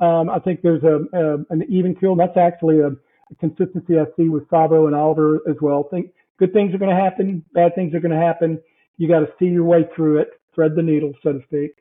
Um, 0.00 0.30
I 0.30 0.38
think 0.38 0.62
there's 0.62 0.82
a, 0.84 1.00
a, 1.12 1.34
an 1.50 1.64
even 1.68 1.94
keel. 1.94 2.14
That's 2.14 2.36
actually 2.36 2.80
a, 2.80 2.88
a 2.88 3.34
consistency 3.40 3.98
I 3.98 4.04
see 4.16 4.28
with 4.28 4.48
Tsavo 4.48 4.86
and 4.86 4.94
Oliver 4.94 5.40
as 5.48 5.56
well. 5.60 5.88
Think 5.90 6.12
good 6.38 6.52
things 6.52 6.74
are 6.74 6.78
going 6.78 6.94
to 6.94 7.02
happen, 7.02 7.44
bad 7.52 7.74
things 7.74 7.94
are 7.94 8.00
going 8.00 8.18
to 8.18 8.24
happen. 8.24 8.60
You 8.98 9.08
got 9.08 9.20
to 9.20 9.28
see 9.38 9.46
your 9.46 9.64
way 9.64 9.88
through 9.94 10.18
it 10.18 10.28
thread 10.54 10.72
the 10.76 10.82
needle, 10.82 11.12
so 11.22 11.32
to 11.32 11.42
speak. 11.44 11.72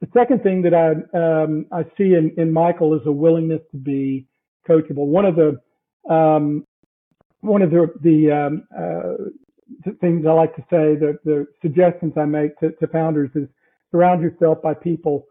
The 0.00 0.08
second 0.12 0.42
thing 0.42 0.62
that 0.62 0.74
I 0.74 0.92
um, 1.16 1.66
I 1.72 1.82
see 1.96 2.14
in, 2.14 2.32
in 2.36 2.52
Michael 2.52 2.94
is 2.94 3.00
a 3.06 3.12
willingness 3.12 3.62
to 3.72 3.76
be 3.76 4.26
coachable. 4.68 5.06
One 5.06 5.24
of 5.24 5.34
the 5.36 5.60
um, 6.12 6.64
one 7.40 7.62
of 7.62 7.70
the 7.70 7.92
the 8.02 8.30
um, 8.30 8.64
uh, 8.76 9.30
things 10.00 10.24
I 10.26 10.32
like 10.32 10.54
to 10.56 10.62
say, 10.62 10.96
the, 10.96 11.18
the 11.24 11.46
suggestions 11.62 12.14
I 12.16 12.24
make 12.24 12.58
to, 12.60 12.70
to, 12.72 12.86
founders 12.88 13.30
is 13.34 13.48
surround 13.90 14.22
yourself 14.22 14.62
by 14.62 14.74
people 14.74 15.26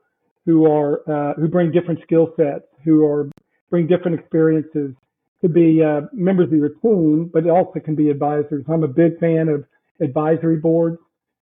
who 0.46 0.72
are 0.72 1.02
uh, 1.10 1.34
who 1.34 1.48
bring 1.48 1.72
different 1.72 2.02
skill 2.04 2.34
sets, 2.38 2.66
who 2.84 3.06
are 3.06 3.30
bring 3.70 3.88
different 3.88 4.20
experiences. 4.20 4.94
Could 5.42 5.54
be 5.54 5.84
uh, 5.84 6.02
members 6.14 6.48
of 6.48 6.58
your 6.58 6.70
team, 6.70 7.30
but 7.32 7.48
also 7.48 7.80
can 7.80 7.96
be 7.96 8.10
advisors. 8.10 8.66
I'm 8.68 8.84
a 8.84 8.88
big 8.88 9.20
fan 9.20 9.50
of 9.50 9.66
advisory 10.02 10.58
boards. 10.58 10.98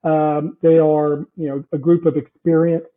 Um, 0.03 0.57
they 0.61 0.77
are, 0.77 1.25
you 1.35 1.47
know, 1.47 1.63
a 1.71 1.77
group 1.77 2.05
of 2.05 2.17
experienced 2.17 2.87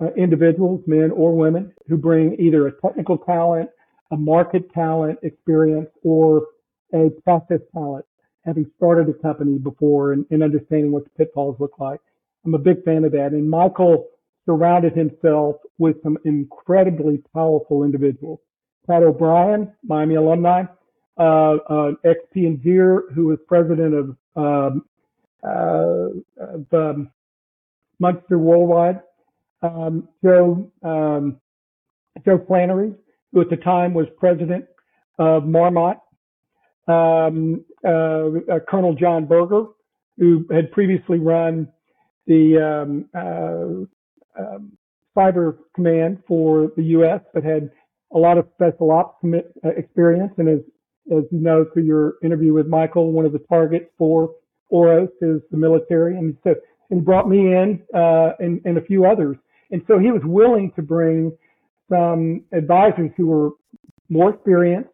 uh, 0.00 0.12
individuals, 0.16 0.82
men 0.86 1.10
or 1.10 1.36
women, 1.36 1.72
who 1.88 1.96
bring 1.96 2.36
either 2.40 2.66
a 2.66 2.72
technical 2.80 3.18
talent, 3.18 3.68
a 4.12 4.16
market 4.16 4.72
talent 4.72 5.18
experience, 5.22 5.90
or 6.02 6.46
a 6.94 7.10
process 7.22 7.60
talent, 7.72 8.04
having 8.44 8.70
started 8.76 9.08
a 9.08 9.14
company 9.14 9.58
before 9.58 10.12
and, 10.12 10.26
and 10.30 10.42
understanding 10.42 10.92
what 10.92 11.04
the 11.04 11.10
pitfalls 11.10 11.56
look 11.58 11.78
like. 11.78 12.00
I'm 12.44 12.54
a 12.54 12.58
big 12.58 12.84
fan 12.84 13.04
of 13.04 13.12
that. 13.12 13.32
And 13.32 13.48
Michael 13.48 14.06
surrounded 14.46 14.94
himself 14.94 15.56
with 15.78 16.02
some 16.02 16.18
incredibly 16.24 17.22
powerful 17.32 17.84
individuals. 17.84 18.40
Pat 18.86 19.02
O'Brien, 19.02 19.72
Miami 19.82 20.16
alumni, 20.16 20.64
uh, 21.18 21.56
uh, 21.68 21.92
ex-P&Gier, 22.04 23.12
who 23.14 23.26
was 23.26 23.38
president 23.48 23.94
of 23.94 24.16
um, 24.36 24.84
uh, 25.42 26.08
of 26.38 26.66
um, 26.72 27.10
Monster 27.98 28.38
Worldwide. 28.38 29.00
Um, 29.62 30.08
Joe 30.22 30.70
um, 30.82 31.40
Joe 32.24 32.42
Flannery, 32.46 32.94
who 33.32 33.40
at 33.40 33.50
the 33.50 33.56
time 33.56 33.94
was 33.94 34.06
president 34.18 34.66
of 35.18 35.46
Marmot, 35.46 35.98
um, 36.86 37.64
uh, 37.84 37.88
uh, 37.88 38.58
Colonel 38.68 38.94
John 38.94 39.26
Berger, 39.26 39.64
who 40.18 40.46
had 40.50 40.70
previously 40.72 41.18
run 41.18 41.68
the 42.26 42.58
um, 42.58 43.08
uh, 43.14 44.42
um, 44.42 44.72
cyber 45.16 45.56
command 45.74 46.22
for 46.26 46.72
the 46.76 46.84
U.S., 46.84 47.20
but 47.32 47.44
had 47.44 47.70
a 48.14 48.18
lot 48.18 48.38
of 48.38 48.46
special 48.54 48.90
ops 48.90 49.16
uh, 49.24 49.68
experience, 49.76 50.32
and 50.38 50.48
as 50.48 50.60
as 51.14 51.24
you 51.30 51.40
know 51.40 51.66
through 51.72 51.82
your 51.82 52.14
interview 52.22 52.54
with 52.54 52.66
Michael, 52.66 53.12
one 53.12 53.26
of 53.26 53.32
the 53.32 53.40
targets 53.40 53.90
for 53.98 54.30
Oros 54.70 55.10
is 55.20 55.40
the 55.50 55.56
military, 55.56 56.16
and 56.16 56.36
so 56.44 56.54
and 56.90 57.04
brought 57.04 57.28
me 57.28 57.38
in 57.38 57.82
uh, 57.94 58.30
and, 58.38 58.60
and 58.64 58.78
a 58.78 58.82
few 58.82 59.04
others. 59.04 59.36
And 59.70 59.82
so 59.88 59.98
he 59.98 60.10
was 60.10 60.22
willing 60.24 60.72
to 60.76 60.82
bring 60.82 61.36
some 61.90 62.44
advisors 62.52 63.10
who 63.16 63.26
were 63.26 63.50
more 64.08 64.34
experienced, 64.34 64.90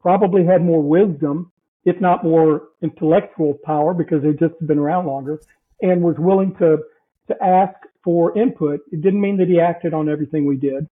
probably 0.00 0.44
had 0.44 0.62
more 0.62 0.82
wisdom, 0.82 1.52
if 1.84 2.00
not 2.00 2.24
more 2.24 2.68
intellectual 2.82 3.58
power, 3.64 3.94
because 3.94 4.22
they'd 4.22 4.38
just 4.38 4.54
been 4.66 4.78
around 4.78 5.06
longer, 5.06 5.40
and 5.82 6.02
was 6.02 6.16
willing 6.18 6.54
to 6.56 6.78
to 7.28 7.44
ask 7.44 7.74
for 8.02 8.36
input. 8.36 8.80
It 8.92 9.02
didn't 9.02 9.20
mean 9.20 9.36
that 9.38 9.48
he 9.48 9.60
acted 9.60 9.94
on 9.94 10.08
everything 10.08 10.46
we 10.46 10.56
did, 10.56 10.88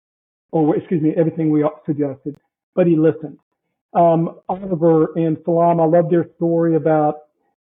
or 0.51 0.75
excuse 0.75 1.01
me, 1.01 1.13
everything 1.17 1.49
we 1.49 1.65
suggested, 1.85 2.37
but 2.75 2.87
he 2.87 2.95
listened. 2.95 3.39
Um, 3.93 4.39
Oliver 4.49 5.13
and 5.15 5.37
Salam, 5.45 5.79
I 5.79 5.85
love 5.85 6.09
their 6.09 6.27
story 6.35 6.75
about 6.75 7.15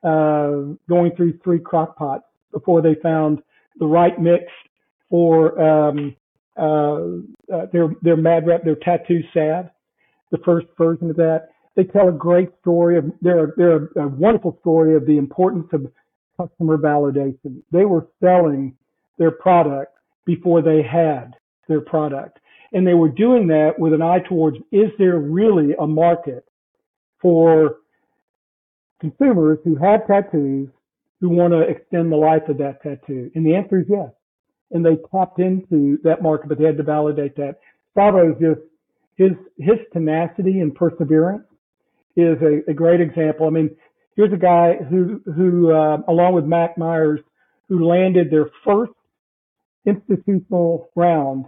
uh, 0.03 0.73
going 0.89 1.11
through 1.15 1.39
three 1.43 1.59
crock 1.59 1.95
pots 1.97 2.23
before 2.51 2.81
they 2.81 2.95
found 2.95 3.41
the 3.79 3.85
right 3.85 4.19
mix 4.19 4.45
for 5.09 5.59
um, 5.61 6.15
uh, 6.57 7.53
uh, 7.53 7.65
their 7.71 7.89
their 8.01 8.17
mad 8.17 8.45
rep, 8.45 8.63
their 8.63 8.75
tattoo 8.75 9.21
salve, 9.33 9.67
the 10.33 10.39
first 10.39 10.67
version 10.77 11.09
of 11.09 11.15
that. 11.15 11.51
They 11.75 11.85
tell 11.85 12.09
a 12.09 12.11
great 12.11 12.49
story 12.59 12.97
of 12.97 13.05
they're 13.21 13.53
they're 13.55 13.87
a 13.95 14.07
wonderful 14.07 14.57
story 14.59 14.95
of 14.95 15.05
the 15.05 15.17
importance 15.17 15.67
of 15.71 15.89
customer 16.37 16.77
validation. 16.77 17.61
They 17.71 17.85
were 17.85 18.07
selling 18.21 18.75
their 19.17 19.31
product 19.31 19.93
before 20.25 20.61
they 20.61 20.81
had 20.81 21.35
their 21.67 21.81
product. 21.81 22.39
And 22.73 22.85
they 22.85 22.95
were 22.95 23.09
doing 23.09 23.47
that 23.47 23.77
with 23.77 23.93
an 23.93 24.01
eye 24.01 24.21
towards, 24.27 24.57
is 24.71 24.89
there 24.97 25.19
really 25.19 25.75
a 25.79 25.85
market 25.85 26.43
for 27.21 27.77
consumers 28.99 29.59
who 29.63 29.75
have 29.75 30.07
tattoos 30.07 30.69
who 31.21 31.29
want 31.29 31.53
to 31.53 31.61
extend 31.61 32.11
the 32.11 32.17
life 32.17 32.49
of 32.49 32.57
that 32.57 32.81
tattoo? 32.81 33.29
And 33.35 33.45
the 33.45 33.55
answer 33.55 33.79
is 33.79 33.85
yes. 33.87 34.09
And 34.71 34.83
they 34.83 34.97
tapped 35.11 35.39
into 35.39 35.99
that 36.03 36.23
market, 36.23 36.49
but 36.49 36.57
they 36.57 36.65
had 36.65 36.77
to 36.77 36.83
validate 36.83 37.35
that. 37.35 37.59
Tsavo's 37.95 38.39
just, 38.41 38.61
his, 39.15 39.31
his 39.57 39.77
tenacity 39.91 40.59
and 40.59 40.73
perseverance 40.73 41.45
is 42.15 42.37
a, 42.41 42.69
a 42.69 42.73
great 42.73 43.01
example. 43.01 43.47
I 43.47 43.49
mean, 43.49 43.75
here's 44.15 44.33
a 44.33 44.37
guy 44.37 44.75
who, 44.89 45.21
who, 45.35 45.71
uh, 45.71 45.97
along 46.07 46.33
with 46.33 46.45
Mac 46.45 46.77
Myers, 46.77 47.19
who 47.69 47.87
landed 47.87 48.29
their 48.29 48.49
first 48.65 48.91
institutional 49.85 50.89
round, 50.95 51.45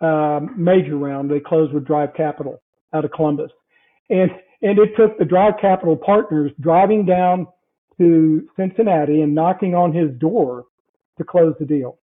um, 0.00 0.54
major 0.56 0.96
round. 0.96 1.30
They 1.30 1.40
closed 1.40 1.72
with 1.72 1.86
Drive 1.86 2.14
Capital 2.16 2.60
out 2.92 3.04
of 3.04 3.10
Columbus. 3.12 3.50
And, 4.10 4.30
and 4.62 4.78
it 4.78 4.90
took 4.96 5.18
the 5.18 5.24
Drive 5.24 5.54
Capital 5.60 5.96
partners 5.96 6.52
driving 6.60 7.04
down 7.04 7.46
to 7.98 8.48
Cincinnati 8.56 9.22
and 9.22 9.34
knocking 9.34 9.74
on 9.74 9.92
his 9.92 10.10
door 10.18 10.64
to 11.18 11.24
close 11.24 11.54
the 11.58 11.66
deal. 11.66 11.98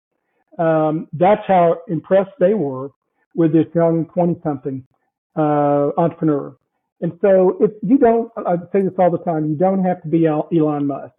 Um, 0.58 1.08
that's 1.12 1.42
how 1.46 1.78
impressed 1.88 2.30
they 2.38 2.54
were 2.54 2.90
with 3.34 3.52
this 3.52 3.66
young 3.74 4.06
20 4.14 4.40
something, 4.42 4.86
uh, 5.36 5.90
entrepreneur. 5.98 6.56
And 7.00 7.12
so 7.20 7.58
if 7.60 7.72
you 7.82 7.98
don't, 7.98 8.30
I 8.36 8.56
say 8.72 8.82
this 8.82 8.92
all 8.98 9.10
the 9.10 9.18
time, 9.18 9.46
you 9.46 9.54
don't 9.54 9.84
have 9.84 10.02
to 10.02 10.08
be 10.08 10.26
Elon 10.26 10.86
Musk. 10.86 11.12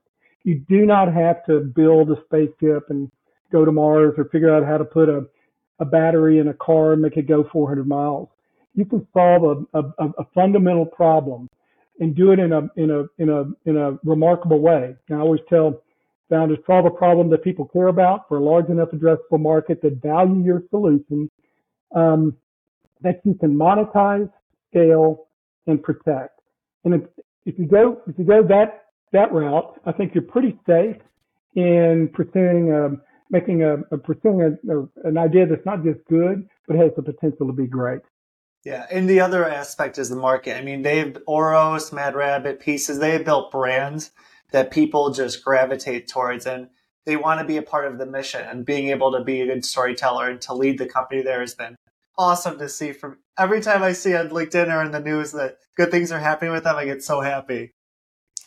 You 0.43 0.63
do 0.67 0.85
not 0.85 1.13
have 1.13 1.45
to 1.45 1.59
build 1.59 2.09
a 2.09 2.15
spaceship 2.25 2.89
and 2.89 3.11
go 3.51 3.65
to 3.65 3.71
Mars 3.71 4.13
or 4.17 4.25
figure 4.25 4.53
out 4.53 4.65
how 4.65 4.77
to 4.77 4.85
put 4.85 5.09
a, 5.09 5.25
a 5.79 5.85
battery 5.85 6.39
in 6.39 6.47
a 6.47 6.53
car 6.53 6.93
and 6.93 7.01
make 7.01 7.17
it 7.17 7.27
go 7.27 7.47
400 7.51 7.87
miles. 7.87 8.29
You 8.73 8.85
can 8.85 9.05
solve 9.13 9.65
a, 9.73 9.79
a, 9.79 10.09
a 10.19 10.25
fundamental 10.33 10.85
problem 10.85 11.49
and 11.99 12.15
do 12.15 12.31
it 12.31 12.39
in 12.39 12.53
a, 12.53 12.69
in 12.75 12.91
a, 12.91 13.03
in 13.21 13.29
a, 13.29 13.69
in 13.69 13.77
a 13.77 13.97
remarkable 14.03 14.59
way. 14.59 14.95
And 15.09 15.17
I 15.17 15.21
always 15.21 15.41
tell 15.49 15.81
founders, 16.29 16.59
solve 16.65 16.85
a 16.85 16.91
problem 16.91 17.29
that 17.29 17.43
people 17.43 17.65
care 17.65 17.87
about 17.87 18.27
for 18.27 18.37
a 18.37 18.43
large 18.43 18.69
enough 18.69 18.89
addressable 18.89 19.39
market 19.39 19.81
that 19.81 20.01
value 20.01 20.43
your 20.43 20.63
solution, 20.69 21.29
um, 21.95 22.35
that 23.01 23.21
you 23.23 23.35
can 23.35 23.55
monetize, 23.55 24.31
scale, 24.71 25.27
and 25.67 25.81
protect. 25.81 26.39
And 26.83 26.95
if, 26.95 27.01
if 27.45 27.59
you 27.59 27.65
go, 27.67 28.01
if 28.07 28.17
you 28.17 28.25
go 28.25 28.43
that, 28.43 28.85
that 29.13 29.31
route, 29.31 29.79
I 29.85 29.91
think 29.91 30.13
you're 30.13 30.23
pretty 30.23 30.57
safe 30.67 30.97
in 31.55 32.09
pursuing, 32.13 32.73
um, 32.73 33.01
making 33.29 33.63
a, 33.63 33.77
a 33.91 33.97
pursuing 33.97 34.41
a, 34.41 34.73
a, 34.73 34.87
an 35.03 35.17
idea 35.17 35.45
that's 35.45 35.65
not 35.65 35.83
just 35.83 35.99
good, 36.09 36.47
but 36.67 36.77
has 36.77 36.91
the 36.95 37.01
potential 37.01 37.47
to 37.47 37.53
be 37.53 37.67
great. 37.67 38.01
Yeah, 38.65 38.85
and 38.91 39.09
the 39.09 39.21
other 39.21 39.47
aspect 39.47 39.97
is 39.97 40.09
the 40.09 40.15
market. 40.15 40.57
I 40.57 40.61
mean, 40.61 40.81
they've 40.81 41.17
Oros, 41.25 41.93
Mad 41.93 42.15
Rabbit, 42.15 42.59
Pieces. 42.59 42.99
They 42.99 43.11
have 43.11 43.23
built 43.23 43.51
brands 43.51 44.11
that 44.51 44.71
people 44.71 45.11
just 45.11 45.43
gravitate 45.43 46.07
towards, 46.07 46.45
and 46.45 46.69
they 47.05 47.15
want 47.15 47.39
to 47.39 47.45
be 47.45 47.57
a 47.57 47.61
part 47.61 47.85
of 47.85 47.97
the 47.97 48.05
mission. 48.05 48.41
And 48.41 48.65
being 48.65 48.89
able 48.89 49.13
to 49.13 49.23
be 49.23 49.41
a 49.41 49.45
good 49.45 49.63
storyteller 49.63 50.29
and 50.29 50.41
to 50.41 50.53
lead 50.53 50.79
the 50.79 50.85
company 50.85 51.21
there 51.21 51.39
has 51.39 51.55
been 51.55 51.77
awesome 52.17 52.57
to 52.59 52.69
see. 52.69 52.91
From 52.91 53.17
every 53.37 53.61
time 53.61 53.83
I 53.83 53.93
see 53.93 54.15
on 54.15 54.29
LinkedIn 54.29 54.73
or 54.73 54.83
in 54.83 54.91
the 54.91 54.99
news 54.99 55.31
that 55.33 55.57
good 55.75 55.91
things 55.91 56.11
are 56.11 56.19
happening 56.19 56.51
with 56.51 56.63
them, 56.63 56.75
I 56.75 56.85
get 56.85 57.03
so 57.03 57.21
happy. 57.21 57.73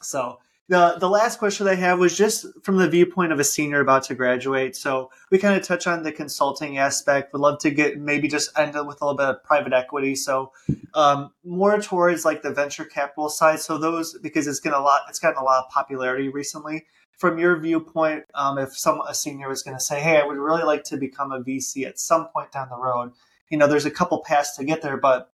So 0.02 0.38
the 0.70 0.96
the 0.98 1.10
last 1.10 1.40
question 1.40 1.66
I 1.66 1.74
have 1.74 1.98
was 1.98 2.16
just 2.16 2.46
from 2.62 2.78
the 2.78 2.88
viewpoint 2.88 3.32
of 3.32 3.40
a 3.40 3.44
senior 3.44 3.80
about 3.80 4.04
to 4.04 4.14
graduate. 4.14 4.76
So 4.76 5.10
we 5.30 5.38
kind 5.38 5.56
of 5.56 5.66
touch 5.66 5.88
on 5.88 6.04
the 6.04 6.12
consulting 6.12 6.78
aspect. 6.78 7.32
Would 7.32 7.42
love 7.42 7.58
to 7.60 7.70
get 7.70 7.98
maybe 7.98 8.28
just 8.28 8.56
end 8.56 8.76
up 8.76 8.86
with 8.86 9.02
a 9.02 9.04
little 9.04 9.16
bit 9.16 9.26
of 9.26 9.44
private 9.44 9.72
equity. 9.72 10.14
So 10.14 10.52
um, 10.94 11.32
more 11.44 11.80
towards 11.80 12.24
like 12.24 12.42
the 12.42 12.52
venture 12.52 12.84
capital 12.84 13.28
side. 13.28 13.58
So 13.58 13.78
those 13.78 14.16
because 14.18 14.46
it's 14.46 14.60
getting 14.60 14.78
a 14.78 14.82
lot 14.82 15.02
it's 15.08 15.18
gotten 15.18 15.38
a 15.38 15.44
lot 15.44 15.64
of 15.64 15.70
popularity 15.70 16.28
recently. 16.28 16.86
From 17.18 17.38
your 17.38 17.58
viewpoint, 17.58 18.24
um, 18.34 18.56
if 18.56 18.78
some 18.78 19.02
a 19.06 19.14
senior 19.14 19.48
was 19.48 19.62
going 19.62 19.76
to 19.76 19.82
say, 19.82 20.00
"Hey, 20.00 20.18
I 20.18 20.24
would 20.24 20.38
really 20.38 20.62
like 20.62 20.84
to 20.84 20.96
become 20.96 21.32
a 21.32 21.40
VC 21.40 21.84
at 21.84 21.98
some 21.98 22.28
point 22.28 22.50
down 22.52 22.68
the 22.70 22.78
road," 22.78 23.12
you 23.50 23.58
know, 23.58 23.66
there's 23.66 23.86
a 23.86 23.90
couple 23.90 24.22
paths 24.24 24.56
to 24.56 24.64
get 24.64 24.82
there, 24.82 24.96
but 24.96 25.30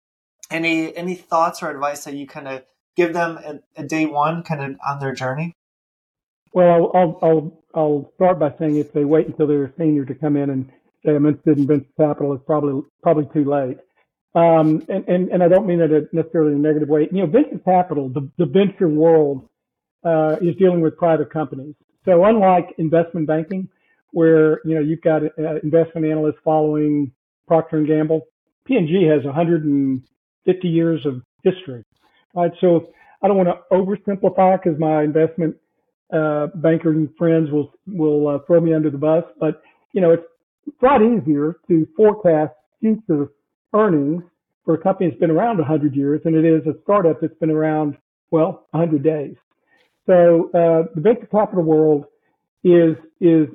any 0.51 0.97
any 0.97 1.15
thoughts 1.15 1.63
or 1.63 1.71
advice 1.71 2.05
that 2.05 2.15
you 2.15 2.27
kind 2.27 2.49
of 2.49 2.63
give 2.97 3.13
them 3.13 3.39
a, 3.39 3.83
a 3.83 3.85
day 3.85 4.07
one 4.07 4.43
kind 4.43 4.63
of 4.63 4.77
on 4.87 5.01
their 5.01 5.13
journey? 5.13 5.53
Well, 6.53 6.93
I'll, 6.95 7.19
I'll, 7.21 7.63
I'll 7.75 8.13
start 8.15 8.39
by 8.39 8.55
saying 8.59 8.77
if 8.77 8.93
they 8.93 9.05
wait 9.05 9.27
until 9.27 9.49
they're 9.49 9.65
a 9.65 9.73
senior 9.77 10.05
to 10.05 10.15
come 10.15 10.37
in 10.37 10.51
and 10.51 10.71
say 11.05 11.17
I'm 11.17 11.27
interested 11.27 11.59
in 11.59 11.67
venture 11.67 11.87
capital, 11.99 12.33
it's 12.35 12.45
probably 12.47 12.83
probably 13.03 13.29
too 13.35 13.51
late. 13.51 13.79
Um, 14.37 14.85
and, 14.89 15.07
and, 15.09 15.29
and 15.31 15.43
I 15.43 15.49
don't 15.49 15.67
mean 15.67 15.81
it 15.81 16.13
necessarily 16.13 16.53
in 16.53 16.59
a 16.59 16.63
negative 16.63 16.89
way. 16.89 17.09
You 17.11 17.23
know, 17.23 17.27
venture 17.27 17.59
capital, 17.65 18.09
the, 18.09 18.29
the 18.37 18.47
venture 18.47 18.89
world, 18.89 19.49
uh, 20.05 20.37
is 20.41 20.57
dealing 20.57 20.81
with 20.81 20.97
private 20.97 21.31
companies. 21.33 21.75
So 22.05 22.25
unlike 22.25 22.75
investment 22.79 23.27
banking, 23.27 23.69
where, 24.11 24.61
you 24.65 24.75
know, 24.75 24.81
you've 24.81 25.03
got 25.03 25.23
uh, 25.23 25.61
investment 25.63 26.07
analysts 26.07 26.39
following 26.45 27.13
Procter 27.47 27.79
and 27.79 27.87
Gamble, 27.87 28.27
P&G 28.67 29.05
has 29.05 29.25
150 29.25 30.69
years 30.69 31.07
of 31.07 31.23
history. 31.43 31.85
Right. 32.35 32.53
So 32.61 32.89
I 33.23 33.29
don't 33.29 33.37
want 33.37 33.49
to 33.49 33.61
oversimplify 33.73 34.63
because 34.63 34.79
my 34.79 35.03
investment 35.03 35.57
uh, 36.13 36.49
bankers 36.57 37.09
friends 37.17 37.51
will 37.51 37.73
will 37.87 38.29
uh, 38.29 38.39
throw 38.47 38.61
me 38.61 38.75
under 38.75 38.91
the 38.91 38.99
bus. 38.99 39.25
But 39.39 39.63
you 39.93 40.01
know, 40.01 40.11
it's 40.13 40.25
a 40.83 40.85
lot 40.85 41.01
easier 41.03 41.57
to 41.69 41.87
forecast 41.97 42.53
future 42.81 43.29
earnings 43.73 44.23
for 44.65 44.75
a 44.75 44.79
company 44.79 45.11
that's 45.11 45.21
been 45.21 45.31
around 45.31 45.59
100 45.59 45.95
years 45.95 46.21
than 46.25 46.35
it 46.35 46.45
is 46.45 46.67
a 46.67 46.75
startup 46.83 47.21
that's 47.21 47.35
been 47.39 47.51
around 47.51 47.97
well 48.31 48.67
100 48.71 49.03
days. 49.03 49.37
So 50.07 50.51
uh, 50.55 50.93
the 50.95 51.01
venture 51.01 51.27
capital 51.27 51.65
world 51.65 52.07
is 52.63 52.97
is 53.21 53.49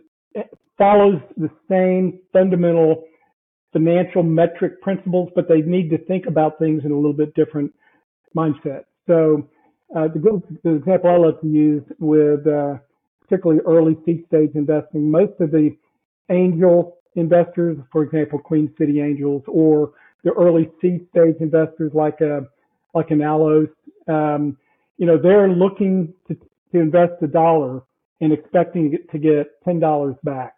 follows 0.77 1.21
the 1.37 1.49
same 1.69 2.19
fundamental 2.31 3.03
financial 3.73 4.23
metric 4.23 4.81
principles, 4.81 5.29
but 5.35 5.47
they 5.47 5.61
need 5.61 5.89
to 5.89 5.97
think 5.97 6.25
about 6.25 6.57
things 6.59 6.83
in 6.85 6.91
a 6.91 6.95
little 6.95 7.13
bit 7.13 7.33
different 7.35 7.73
mindset. 8.35 8.85
So 9.07 9.47
uh, 9.95 10.07
the 10.07 10.19
good 10.19 10.41
the 10.63 10.75
example 10.75 11.09
I 11.09 11.17
love 11.17 11.41
to 11.41 11.47
use 11.47 11.83
with 11.99 12.45
uh, 12.47 12.75
particularly 13.21 13.61
early 13.65 13.97
seed 14.05 14.25
stage 14.27 14.51
investing, 14.55 15.09
most 15.09 15.39
of 15.39 15.51
the 15.51 15.75
angel 16.29 16.97
investors, 17.15 17.77
for 17.91 18.03
example, 18.03 18.39
Queen 18.39 18.73
City 18.77 19.01
Angels, 19.01 19.43
or 19.47 19.93
the 20.23 20.31
early 20.33 20.69
seed 20.81 21.07
stage 21.11 21.35
investors 21.39 21.91
like 21.93 22.21
a 22.21 22.45
like 22.93 23.11
an 23.11 23.19
Allos, 23.19 23.69
um, 24.07 24.57
you 24.97 25.05
know, 25.05 25.17
they're 25.21 25.47
looking 25.47 26.13
to, 26.27 26.35
to 26.71 26.79
invest 26.79 27.13
a 27.21 27.27
dollar 27.27 27.83
and 28.21 28.33
expecting 28.33 28.97
to 29.11 29.17
get 29.17 29.63
ten 29.63 29.79
dollars 29.79 30.15
back. 30.23 30.55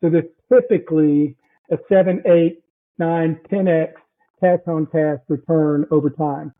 So 0.00 0.10
there's 0.10 0.24
typically 0.52 1.36
a 1.70 1.78
seven, 1.88 2.22
eight, 2.26 2.62
nine, 2.98 3.38
ten 3.48 3.68
x 3.68 3.94
cash 4.40 4.60
on 4.66 4.86
cash 4.86 5.18
return 5.28 5.86
over 5.90 6.10
time. 6.10 6.52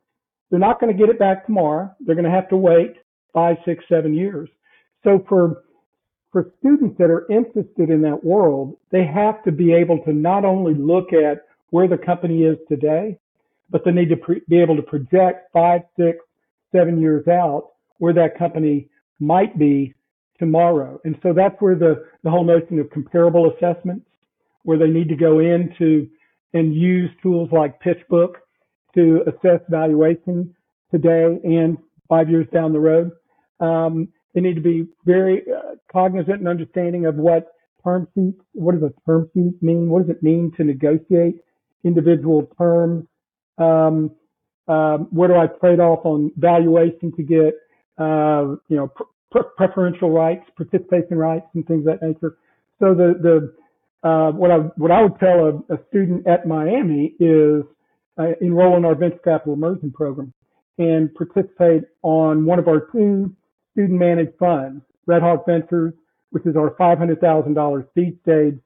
They're 0.50 0.58
not 0.58 0.80
going 0.80 0.92
to 0.92 0.98
get 0.98 1.08
it 1.08 1.18
back 1.18 1.46
tomorrow. 1.46 1.94
They're 2.00 2.14
going 2.14 2.24
to 2.24 2.30
have 2.30 2.48
to 2.50 2.56
wait 2.56 2.94
five, 3.32 3.56
six, 3.64 3.84
seven 3.88 4.14
years. 4.14 4.48
So 5.04 5.24
for 5.28 5.62
for 6.32 6.52
students 6.60 6.96
that 6.98 7.10
are 7.10 7.26
interested 7.30 7.90
in 7.90 8.02
that 8.02 8.22
world, 8.22 8.76
they 8.92 9.04
have 9.04 9.42
to 9.42 9.50
be 9.50 9.72
able 9.72 9.98
to 10.04 10.12
not 10.12 10.44
only 10.44 10.74
look 10.74 11.12
at 11.12 11.44
where 11.70 11.88
the 11.88 11.98
company 11.98 12.44
is 12.44 12.56
today, 12.68 13.18
but 13.68 13.84
they 13.84 13.90
need 13.90 14.08
to 14.10 14.16
pre- 14.16 14.42
be 14.48 14.60
able 14.60 14.76
to 14.76 14.82
project 14.82 15.50
five, 15.52 15.82
six, 15.98 16.18
seven 16.72 17.00
years 17.00 17.26
out 17.26 17.70
where 17.98 18.12
that 18.12 18.38
company 18.38 18.88
might 19.18 19.58
be 19.58 19.94
tomorrow. 20.38 21.00
And 21.04 21.18
so 21.22 21.32
that's 21.32 21.54
where 21.60 21.74
the, 21.74 22.04
the 22.22 22.30
whole 22.30 22.44
notion 22.44 22.78
of 22.78 22.90
comparable 22.90 23.52
assessments, 23.52 24.06
where 24.64 24.78
they 24.78 24.88
need 24.88 25.08
to 25.08 25.16
go 25.16 25.38
into 25.38 26.08
and 26.52 26.74
use 26.74 27.10
tools 27.22 27.48
like 27.52 27.82
PitchBook 27.82 28.34
to 28.94 29.22
assess 29.26 29.60
valuation 29.68 30.54
today 30.90 31.38
and 31.44 31.78
five 32.08 32.28
years 32.28 32.46
down 32.52 32.72
the 32.72 32.80
road. 32.80 33.12
Um, 33.60 34.08
they 34.34 34.40
need 34.40 34.54
to 34.54 34.60
be 34.60 34.86
very 35.04 35.42
uh, 35.42 35.76
cognizant 35.92 36.38
and 36.38 36.48
understanding 36.48 37.06
of 37.06 37.16
what 37.16 37.52
term 37.84 38.08
sheet, 38.14 38.34
what 38.52 38.72
does 38.78 38.82
a 38.90 38.92
term 39.06 39.28
sheet 39.34 39.62
mean? 39.62 39.88
What 39.88 40.06
does 40.06 40.16
it 40.16 40.22
mean 40.22 40.52
to 40.56 40.64
negotiate 40.64 41.36
individual 41.84 42.50
terms? 42.58 43.06
Um, 43.58 44.10
um, 44.68 45.08
where 45.10 45.28
do 45.28 45.34
I 45.34 45.46
trade 45.46 45.80
off 45.80 46.04
on 46.04 46.30
valuation 46.36 47.12
to 47.16 47.22
get, 47.22 47.54
uh, 47.98 48.54
you 48.68 48.76
know, 48.76 48.92
pr- 49.30 49.48
preferential 49.56 50.10
rights, 50.10 50.44
participation 50.56 51.18
rights, 51.18 51.46
and 51.54 51.66
things 51.66 51.86
of 51.86 51.98
that 51.98 52.06
nature. 52.06 52.36
So 52.78 52.94
the 52.94 53.14
the 53.20 53.54
uh, 54.02 54.30
what 54.32 54.50
I 54.50 54.56
what 54.76 54.90
I 54.90 55.02
would 55.02 55.18
tell 55.18 55.64
a, 55.68 55.74
a 55.74 55.78
student 55.88 56.26
at 56.26 56.46
Miami 56.46 57.14
is 57.20 57.64
uh, 58.18 58.32
enroll 58.40 58.76
in 58.76 58.84
our 58.84 58.94
venture 58.94 59.20
capital 59.22 59.54
immersion 59.54 59.92
program 59.92 60.32
and 60.78 61.14
participate 61.14 61.84
on 62.02 62.44
one 62.46 62.58
of 62.58 62.66
our 62.66 62.88
two 62.92 63.34
student 63.72 63.98
managed 63.98 64.36
funds, 64.38 64.82
Red 65.06 65.22
Hawk 65.22 65.44
Ventures, 65.46 65.92
which 66.30 66.46
is 66.46 66.56
our 66.56 66.70
$500,000 66.76 67.86
seed 67.94 68.18
stage 68.22 68.58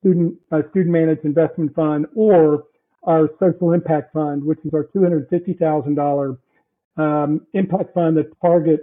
student 0.00 0.34
uh, 0.50 0.62
student 0.70 0.92
managed 0.92 1.24
investment 1.24 1.74
fund 1.74 2.06
or 2.14 2.64
our 3.04 3.28
social 3.38 3.72
impact 3.72 4.12
fund, 4.12 4.44
which 4.44 4.58
is 4.64 4.72
our 4.74 4.84
$250,000 4.94 6.38
um, 6.96 7.46
impact 7.54 7.94
fund 7.94 8.16
that 8.16 8.30
targets 8.40 8.82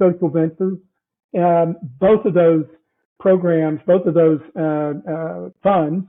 social 0.00 0.28
ventures. 0.28 0.78
Um, 1.36 1.76
both 2.00 2.24
of 2.24 2.34
those 2.34 2.64
programs, 3.18 3.80
both 3.86 4.06
of 4.06 4.14
those 4.14 4.40
uh, 4.56 4.92
uh, 5.10 5.50
funds, 5.62 6.06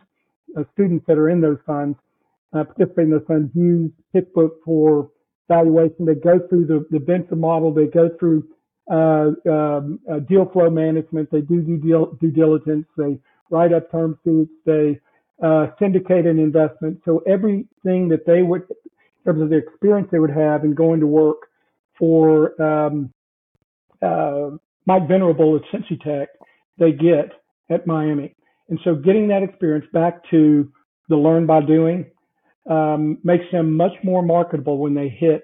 uh, 0.58 0.64
students 0.74 1.06
that 1.08 1.18
are 1.18 1.30
in 1.30 1.42
those 1.42 1.58
funds, 1.66 1.98
uh, 2.54 2.64
participate 2.64 3.06
in 3.06 3.12
those 3.12 3.26
funds, 3.28 3.52
use 3.56 3.92
PitchBook 4.16 4.52
for 4.64 5.10
valuation. 5.48 6.06
They 6.06 6.16
go 6.16 6.40
through 6.50 6.66
the, 6.68 6.86
the 6.92 7.00
venture 7.00 7.36
model. 7.36 7.74
They 7.74 7.88
go 7.88 8.10
through 8.20 8.48
uh, 8.92 9.32
um, 9.50 10.00
uh, 10.12 10.20
deal 10.20 10.50
flow 10.52 10.70
management. 10.70 11.30
They 11.32 11.42
do 11.42 11.62
due, 11.62 12.18
due 12.20 12.32
diligence. 12.32 12.86
They 12.98 13.20
write 13.50 13.74
up 13.74 13.92
term 13.92 14.18
sheets. 14.24 14.52
They 14.66 15.00
syndicate 15.80 16.26
an 16.26 16.40
investment. 16.40 17.00
So 17.06 17.20
everything 17.28 18.10
that 18.10 18.26
they 18.26 18.42
would, 18.42 18.64
in 18.70 19.24
terms 19.26 19.42
of 19.42 19.50
the 19.50 19.58
experience 19.58 20.10
they 20.12 20.20
would 20.20 20.32
have 20.32 20.64
in 20.64 20.74
going 20.74 21.00
to 21.00 21.08
work 21.08 21.38
for 21.98 22.60
um, 22.62 23.14
Mike 24.86 25.08
Venerable 25.08 25.56
at 25.56 25.62
CincyTech, 25.72 26.28
they 26.80 26.92
get 26.92 27.32
at 27.70 27.86
Miami. 27.86 28.36
And 28.70 28.80
so 28.84 28.96
getting 28.96 29.28
that 29.30 29.44
experience 29.44 29.86
back 29.94 30.22
to 30.32 30.72
the 31.10 31.16
learn 31.16 31.46
by 31.46 31.62
doing 31.62 32.06
um, 32.70 33.18
makes 33.24 33.46
them 33.52 33.76
much 33.76 33.94
more 34.04 34.22
marketable 34.22 34.78
when 34.78 34.94
they 34.94 35.10
hit 35.10 35.44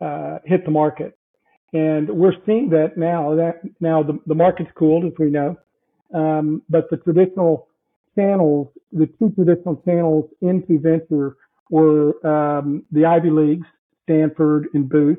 uh, 0.00 0.38
hit 0.44 0.64
the 0.64 0.70
market. 0.70 1.16
And 1.72 2.08
we're 2.08 2.34
seeing 2.44 2.70
that 2.70 2.96
now. 2.96 3.34
That 3.34 3.60
now 3.80 4.02
the, 4.02 4.18
the 4.26 4.34
market's 4.34 4.70
cooled, 4.76 5.04
as 5.04 5.12
we 5.18 5.30
know, 5.30 5.56
um, 6.14 6.62
but 6.68 6.88
the 6.90 6.96
traditional 6.98 7.68
channels, 8.14 8.68
the 8.92 9.06
two 9.18 9.30
traditional 9.34 9.76
channels 9.84 10.30
into 10.40 10.78
venture 10.80 11.36
were 11.70 12.14
um, 12.26 12.84
the 12.92 13.04
Ivy 13.04 13.30
Leagues, 13.30 13.66
Stanford 14.04 14.68
and 14.74 14.88
Booth, 14.88 15.18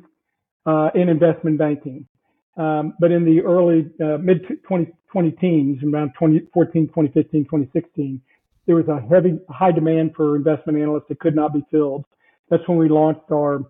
uh, 0.65 0.89
in 0.95 1.09
investment 1.09 1.57
banking. 1.57 2.07
Um, 2.57 2.93
but 2.99 3.11
in 3.11 3.23
the 3.23 3.41
early 3.41 3.89
uh, 4.03 4.17
mid 4.17 4.45
20, 4.63 4.91
20 5.17 5.31
teens, 5.31 5.83
around 5.83 6.09
2014, 6.09 6.89
2015, 6.89 7.45
2016, 7.45 8.21
there 8.67 8.75
was 8.75 8.87
a 8.87 9.01
heavy, 9.09 9.39
high 9.49 9.71
demand 9.71 10.11
for 10.15 10.35
investment 10.35 10.77
analysts 10.77 11.05
that 11.09 11.19
could 11.19 11.35
not 11.35 11.55
be 11.55 11.65
filled. 11.71 12.05
That's 12.51 12.61
when 12.67 12.77
we 12.77 12.87
launched 12.87 13.31
our 13.31 13.63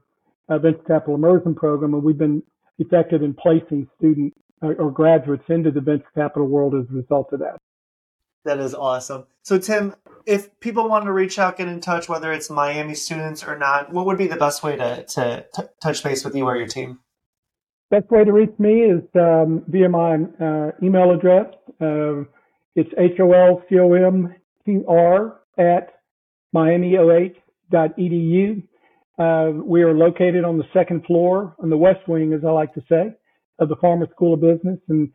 uh, 0.49 0.57
venture 0.57 0.83
capital 0.85 1.15
immersion 1.15 1.55
program, 1.55 1.93
and 1.93 2.03
we've 2.03 2.17
been 2.17 2.43
effective 2.79 3.23
in 3.23 3.33
placing 3.33 3.87
students 3.97 4.37
uh, 4.61 4.73
or 4.73 4.91
graduates 4.91 5.45
into 5.47 5.71
the 5.71 5.79
venture 5.79 6.11
capital 6.13 6.49
world 6.49 6.75
as 6.75 6.83
a 6.91 6.93
result 6.97 7.31
of 7.31 7.39
that. 7.39 7.55
That 8.43 8.59
is 8.59 8.75
awesome. 8.75 9.25
So, 9.43 9.57
Tim, 9.57 9.95
if 10.25 10.59
people 10.59 10.89
want 10.89 11.05
to 11.05 11.13
reach 11.13 11.39
out, 11.39 11.55
get 11.55 11.69
in 11.69 11.79
touch, 11.79 12.09
whether 12.09 12.33
it's 12.33 12.49
Miami 12.49 12.93
students 12.93 13.41
or 13.41 13.57
not, 13.57 13.93
what 13.93 14.05
would 14.05 14.17
be 14.17 14.27
the 14.27 14.35
best 14.35 14.63
way 14.63 14.75
to, 14.75 15.05
to 15.05 15.45
t- 15.55 15.63
touch 15.81 16.03
base 16.03 16.25
with 16.25 16.35
you 16.35 16.43
or 16.43 16.57
your 16.57 16.67
team? 16.67 16.99
Best 17.89 18.11
way 18.11 18.25
to 18.25 18.33
reach 18.33 18.51
me 18.59 18.81
is 18.81 19.01
um, 19.15 19.63
via 19.69 19.87
my 19.87 20.15
uh, 20.15 20.71
email 20.83 21.11
address. 21.11 21.45
Uh, 21.79 22.25
it's 22.75 22.91
holcomtr 22.99 24.31
at 25.57 25.93
miamioh.edu. 26.53 27.33
Uh, 29.17 29.51
we 29.63 29.81
are 29.83 29.93
located 29.93 30.43
on 30.43 30.57
the 30.57 30.65
second 30.73 31.05
floor 31.05 31.55
on 31.63 31.69
the 31.69 31.77
west 31.77 32.05
wing, 32.09 32.33
as 32.33 32.41
I 32.45 32.51
like 32.51 32.73
to 32.73 32.83
say, 32.89 33.13
of 33.57 33.69
the 33.69 33.77
Farmer 33.77 34.07
School 34.11 34.33
of 34.33 34.41
Business. 34.41 34.79
And 34.89 35.09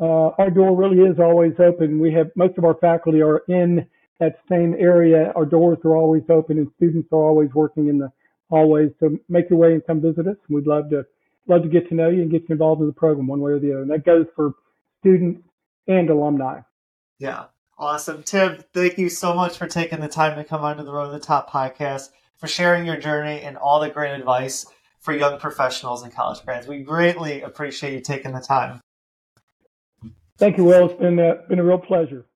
uh, 0.00 0.30
our 0.38 0.50
door 0.50 0.76
really 0.76 0.98
is 0.98 1.18
always 1.18 1.54
open. 1.58 1.98
We 1.98 2.12
have 2.12 2.30
most 2.36 2.58
of 2.58 2.64
our 2.64 2.74
faculty 2.74 3.22
are 3.22 3.42
in 3.48 3.86
that 4.20 4.36
same 4.50 4.74
area. 4.78 5.32
Our 5.34 5.46
doors 5.46 5.78
are 5.82 5.96
always 5.96 6.24
open 6.28 6.58
and 6.58 6.68
students 6.76 7.08
are 7.10 7.24
always 7.24 7.48
working 7.54 7.88
in 7.88 7.96
the 7.98 8.12
hallways. 8.50 8.90
So 9.00 9.16
make 9.30 9.48
your 9.48 9.58
way 9.58 9.72
and 9.72 9.84
come 9.86 10.02
visit 10.02 10.26
us. 10.26 10.36
We'd 10.50 10.66
love 10.66 10.90
to 10.90 11.06
love 11.48 11.62
to 11.62 11.68
get 11.68 11.88
to 11.88 11.94
know 11.94 12.08
you 12.08 12.22
and 12.22 12.30
get 12.30 12.42
you 12.42 12.52
involved 12.52 12.80
in 12.80 12.86
the 12.86 12.92
program 12.92 13.26
one 13.26 13.40
way 13.40 13.52
or 13.52 13.58
the 13.58 13.72
other. 13.72 13.82
And 13.82 13.90
that 13.90 14.04
goes 14.04 14.26
for 14.36 14.54
students 15.00 15.42
and 15.86 16.10
alumni. 16.10 16.60
Yeah. 17.18 17.46
Awesome. 17.78 18.22
Tim, 18.24 18.64
thank 18.74 18.98
you 18.98 19.08
so 19.08 19.34
much 19.34 19.56
for 19.56 19.68
taking 19.68 20.00
the 20.00 20.08
time 20.08 20.36
to 20.36 20.44
come 20.44 20.62
onto 20.62 20.82
the 20.82 20.92
Road 20.92 21.06
to 21.06 21.12
the 21.12 21.20
Top 21.20 21.48
podcast, 21.48 22.10
for 22.36 22.48
sharing 22.48 22.84
your 22.84 22.96
journey 22.96 23.40
and 23.40 23.56
all 23.56 23.80
the 23.80 23.88
great 23.88 24.12
advice 24.12 24.66
for 25.00 25.14
young 25.14 25.38
professionals 25.38 26.02
and 26.02 26.12
college 26.12 26.44
grads. 26.44 26.66
We 26.66 26.82
greatly 26.82 27.42
appreciate 27.42 27.92
you 27.94 28.00
taking 28.00 28.32
the 28.32 28.40
time. 28.40 28.80
Thank 30.38 30.56
you, 30.56 30.64
Will. 30.64 30.90
It's 30.90 31.00
been, 31.00 31.18
uh, 31.18 31.42
been 31.48 31.58
a 31.58 31.64
real 31.64 31.78
pleasure. 31.78 32.26